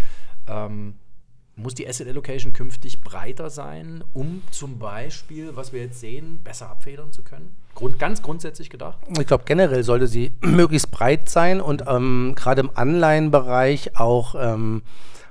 ähm, 0.47 0.95
muss 1.57 1.75
die 1.75 1.89
Asset 1.89 2.07
Allocation 2.07 2.53
künftig 2.53 3.01
breiter 3.01 3.49
sein, 3.49 4.05
um 4.13 4.43
zum 4.51 4.79
Beispiel, 4.79 5.57
was 5.57 5.73
wir 5.73 5.81
jetzt 5.81 6.01
sehen, 6.01 6.41
besser 6.45 6.69
abfedern 6.69 7.13
zu 7.13 7.23
können? 7.23 7.57
Grund, 7.75 7.99
ganz 7.99 8.23
grundsätzlich 8.23 8.69
gedacht? 8.69 8.99
Ich 9.19 9.27
glaube, 9.27 9.45
generell 9.47 9.83
sollte 9.83 10.07
sie 10.07 10.33
möglichst 10.43 10.91
breit 10.91 11.31
sein 11.31 11.61
und 11.63 11.85
ähm, 11.89 12.35
gerade 12.37 12.61
im 12.61 12.71
Anleihenbereich 12.75 13.97
auch 13.99 14.35
ähm, 14.39 14.83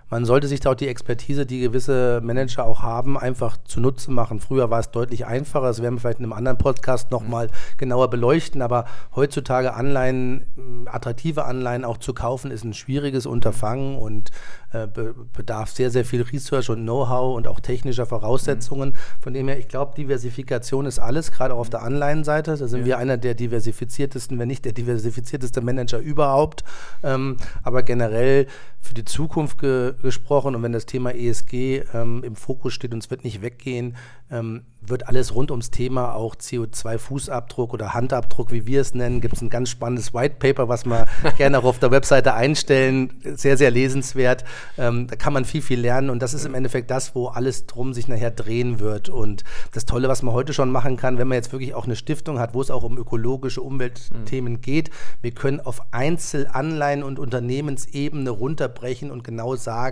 man 0.10 0.26
sollte 0.26 0.48
sich 0.48 0.60
da 0.60 0.72
auch 0.72 0.76
die 0.76 0.88
Expertise, 0.88 1.46
die 1.46 1.60
gewisse 1.60 2.22
Manager 2.24 2.66
auch 2.66 2.84
haben, 2.84 3.18
einfach 3.18 3.58
zunutze 3.66 4.12
machen. 4.12 4.40
Früher 4.40 4.70
war 4.70 4.80
es 4.80 4.92
deutlich 4.92 5.26
einfacher, 5.26 5.68
das 5.68 5.82
werden 5.82 5.96
wir 5.96 6.02
vielleicht 6.02 6.20
in 6.20 6.26
einem 6.26 6.34
anderen 6.34 6.58
Podcast 6.58 7.12
nochmal 7.12 7.48
mhm. 7.48 7.78
genauer 7.78 8.10
beleuchten, 8.10 8.62
aber 8.62 8.86
heutzutage 9.16 9.74
Anleihen, 9.74 10.46
attraktive 10.86 11.46
Anleihen 11.46 11.86
auch 11.86 11.98
zu 11.98 12.14
kaufen, 12.14 12.52
ist 12.52 12.64
ein 12.64 12.74
schwieriges 12.74 13.26
Unterfangen 13.26 13.98
und 13.98 14.32
äh, 14.76 14.88
be 14.88 15.16
bedarf 15.34 15.72
sehr, 15.72 15.90
sehr 15.90 16.06
viel 16.06 16.22
Research 16.22 16.70
und 16.70 16.84
Know-how 16.84 17.36
und 17.36 17.48
auch 17.48 17.60
technischer 17.60 18.06
Voraussetzungen. 18.06 18.90
Mhm. 18.90 19.22
Von 19.22 19.34
dem 19.34 19.48
her, 19.48 19.58
ich 19.58 19.68
glaube, 19.68 19.96
Diversifikation 19.96 20.86
ist 20.86 21.00
alles, 21.00 21.32
gerade 21.32 21.54
auch 21.54 21.60
auf 21.60 21.70
der 21.70 21.82
Anleihenseite. 21.82 22.56
Da 22.56 22.68
sind 22.68 22.82
ja. 22.82 22.86
wir 22.86 22.98
einer 22.98 23.18
der 23.18 23.34
diversifiziertesten, 23.34 24.38
wenn 24.38 24.48
nicht 24.48 24.66
der 24.66 24.74
diversifizierteste 24.74 25.62
Manager 25.62 26.00
überhaupt. 26.00 26.64
Ähm, 27.04 27.38
aber 27.64 27.84
generell 27.84 28.48
für 28.82 28.94
die 28.94 29.06
Zukunft 29.06 29.60
ge 29.60 29.95
gesprochen 30.02 30.56
und 30.56 30.64
wenn 30.64 30.72
das 30.72 30.86
Thema 30.86 31.14
ESG 31.14 31.84
ähm, 31.94 32.24
im 32.24 32.36
Fokus 32.36 32.74
steht 32.74 32.94
und 32.94 33.04
es 33.04 33.10
wird 33.10 33.24
nicht 33.24 33.42
weggehen, 33.42 33.96
ähm, 34.32 34.64
wird 34.82 35.08
alles 35.08 35.34
rund 35.34 35.52
ums 35.52 35.72
Thema 35.72 36.14
auch 36.14 36.36
CO2-Fußabdruck 36.36 37.72
oder 37.72 37.94
Handabdruck, 37.94 38.52
wie 38.52 38.68
wir 38.68 38.82
es 38.82 38.94
nennen, 38.94 39.22
gibt 39.22 39.36
es 39.36 39.42
ein 39.42 39.50
ganz 39.50 39.70
spannendes 39.70 40.14
White 40.14 40.36
Paper, 40.40 40.70
was 40.70 40.86
wir 40.86 41.08
gerne 41.38 41.60
auch 41.60 41.64
auf 41.64 41.80
der 41.80 41.92
Webseite 41.92 42.34
einstellen. 42.34 43.14
Sehr, 43.36 43.58
sehr 43.58 43.72
lesenswert. 43.72 44.44
Ähm, 44.78 45.08
da 45.08 45.16
kann 45.16 45.34
man 45.34 45.46
viel, 45.46 45.62
viel 45.62 45.80
lernen 45.80 46.10
und 46.10 46.22
das 46.22 46.34
ist 46.34 46.46
im 46.46 46.54
Endeffekt 46.54 46.92
das, 46.92 47.16
wo 47.16 47.28
alles 47.28 47.66
drum 47.66 47.94
sich 47.94 48.08
nachher 48.08 48.32
drehen 48.32 48.80
wird. 48.80 49.10
Und 49.10 49.44
das 49.72 49.86
Tolle, 49.86 50.08
was 50.08 50.22
man 50.22 50.34
heute 50.34 50.54
schon 50.54 50.72
machen 50.72 50.98
kann, 50.98 51.18
wenn 51.18 51.28
man 51.28 51.38
jetzt 51.38 51.52
wirklich 51.52 51.74
auch 51.74 51.86
eine 51.86 51.96
Stiftung 51.96 52.40
hat, 52.40 52.54
wo 52.54 52.62
es 52.62 52.72
auch 52.72 52.84
um 52.84 52.98
ökologische 52.98 53.62
Umweltthemen 53.62 54.54
mhm. 54.54 54.62
geht, 54.62 54.92
wir 55.22 55.32
können 55.32 55.60
auf 55.60 55.82
Einzelanleihen 55.92 57.04
und 57.04 57.20
Unternehmensebene 57.20 58.30
runterbrechen 58.30 59.12
und 59.12 59.24
genau 59.24 59.56
sagen, 59.56 59.85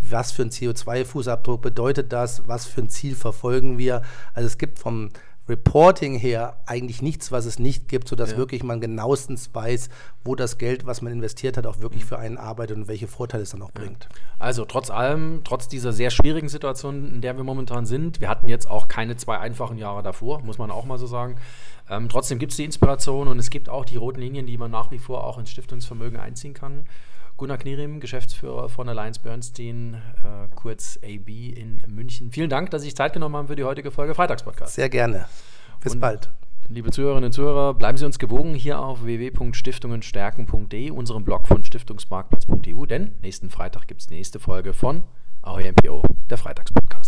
was 0.00 0.32
für 0.32 0.42
ein 0.42 0.50
CO2-Fußabdruck 0.50 1.60
bedeutet 1.60 2.12
das, 2.12 2.46
was 2.46 2.66
für 2.66 2.82
ein 2.82 2.88
Ziel 2.88 3.14
verfolgen 3.14 3.78
wir. 3.78 4.02
Also 4.34 4.46
es 4.46 4.58
gibt 4.58 4.78
vom 4.78 5.10
Reporting 5.48 6.14
her 6.14 6.56
eigentlich 6.66 7.02
nichts, 7.02 7.32
was 7.32 7.46
es 7.46 7.58
nicht 7.58 7.88
gibt, 7.88 8.06
sodass 8.06 8.32
ja. 8.32 8.36
wirklich 8.36 8.62
man 8.62 8.80
genauestens 8.80 9.52
weiß, 9.52 9.88
wo 10.24 10.36
das 10.36 10.56
Geld, 10.56 10.86
was 10.86 11.02
man 11.02 11.12
investiert 11.12 11.56
hat, 11.56 11.66
auch 11.66 11.80
wirklich 11.80 12.04
für 12.04 12.18
einen 12.18 12.38
arbeitet 12.38 12.76
und 12.76 12.86
welche 12.86 13.08
Vorteile 13.08 13.42
es 13.42 13.50
dann 13.50 13.62
auch 13.62 13.72
bringt. 13.72 14.08
Also 14.38 14.64
trotz 14.64 14.90
allem, 14.90 15.40
trotz 15.42 15.66
dieser 15.66 15.92
sehr 15.92 16.10
schwierigen 16.10 16.48
Situation, 16.48 17.12
in 17.14 17.20
der 17.20 17.36
wir 17.36 17.42
momentan 17.42 17.86
sind, 17.86 18.20
wir 18.20 18.28
hatten 18.28 18.48
jetzt 18.48 18.70
auch 18.70 18.86
keine 18.86 19.16
zwei 19.16 19.38
einfachen 19.38 19.78
Jahre 19.78 20.02
davor, 20.04 20.42
muss 20.42 20.58
man 20.58 20.70
auch 20.70 20.84
mal 20.84 20.98
so 20.98 21.06
sagen. 21.06 21.36
Ähm, 21.90 22.08
trotzdem 22.08 22.38
gibt 22.38 22.52
es 22.52 22.56
die 22.56 22.64
Inspiration 22.64 23.26
und 23.26 23.38
es 23.40 23.50
gibt 23.50 23.68
auch 23.68 23.84
die 23.84 23.96
roten 23.96 24.20
Linien, 24.20 24.46
die 24.46 24.56
man 24.56 24.70
nach 24.70 24.92
wie 24.92 25.00
vor 25.00 25.24
auch 25.24 25.38
ins 25.38 25.50
Stiftungsvermögen 25.50 26.20
einziehen 26.20 26.54
kann. 26.54 26.86
Gunnar 27.36 27.58
Knierim, 27.58 28.00
Geschäftsführer 28.00 28.68
von 28.68 28.88
Alliance 28.88 29.20
Bernstein, 29.20 29.94
äh, 30.22 30.48
kurz 30.54 30.98
AB 31.02 31.28
in 31.28 31.82
München. 31.88 32.30
Vielen 32.30 32.50
Dank, 32.50 32.70
dass 32.70 32.82
Sie 32.82 32.88
sich 32.88 32.96
Zeit 32.96 33.12
genommen 33.12 33.36
haben 33.36 33.48
für 33.48 33.56
die 33.56 33.64
heutige 33.64 33.90
Folge 33.90 34.14
Freitagspodcast. 34.14 34.74
Sehr 34.74 34.88
gerne. 34.88 35.26
Bis 35.80 35.94
und, 35.94 36.00
bald. 36.00 36.30
Liebe 36.68 36.90
Zuhörerinnen 36.90 37.24
und 37.24 37.32
Zuhörer, 37.32 37.74
bleiben 37.74 37.98
Sie 37.98 38.06
uns 38.06 38.18
gewogen 38.18 38.54
hier 38.54 38.78
auf 38.78 39.04
www.stiftungenstärken.de, 39.04 40.90
unserem 40.90 41.24
Blog 41.24 41.46
von 41.46 41.64
stiftungsmarktplatz.eu, 41.64 42.86
denn 42.86 43.14
nächsten 43.20 43.50
Freitag 43.50 43.88
gibt 43.88 44.00
es 44.00 44.06
die 44.06 44.14
nächste 44.14 44.38
Folge 44.38 44.72
von 44.72 45.02
Ahoi 45.42 45.70
MPO, 45.72 46.04
der 46.30 46.38
Freitagspodcast. 46.38 47.01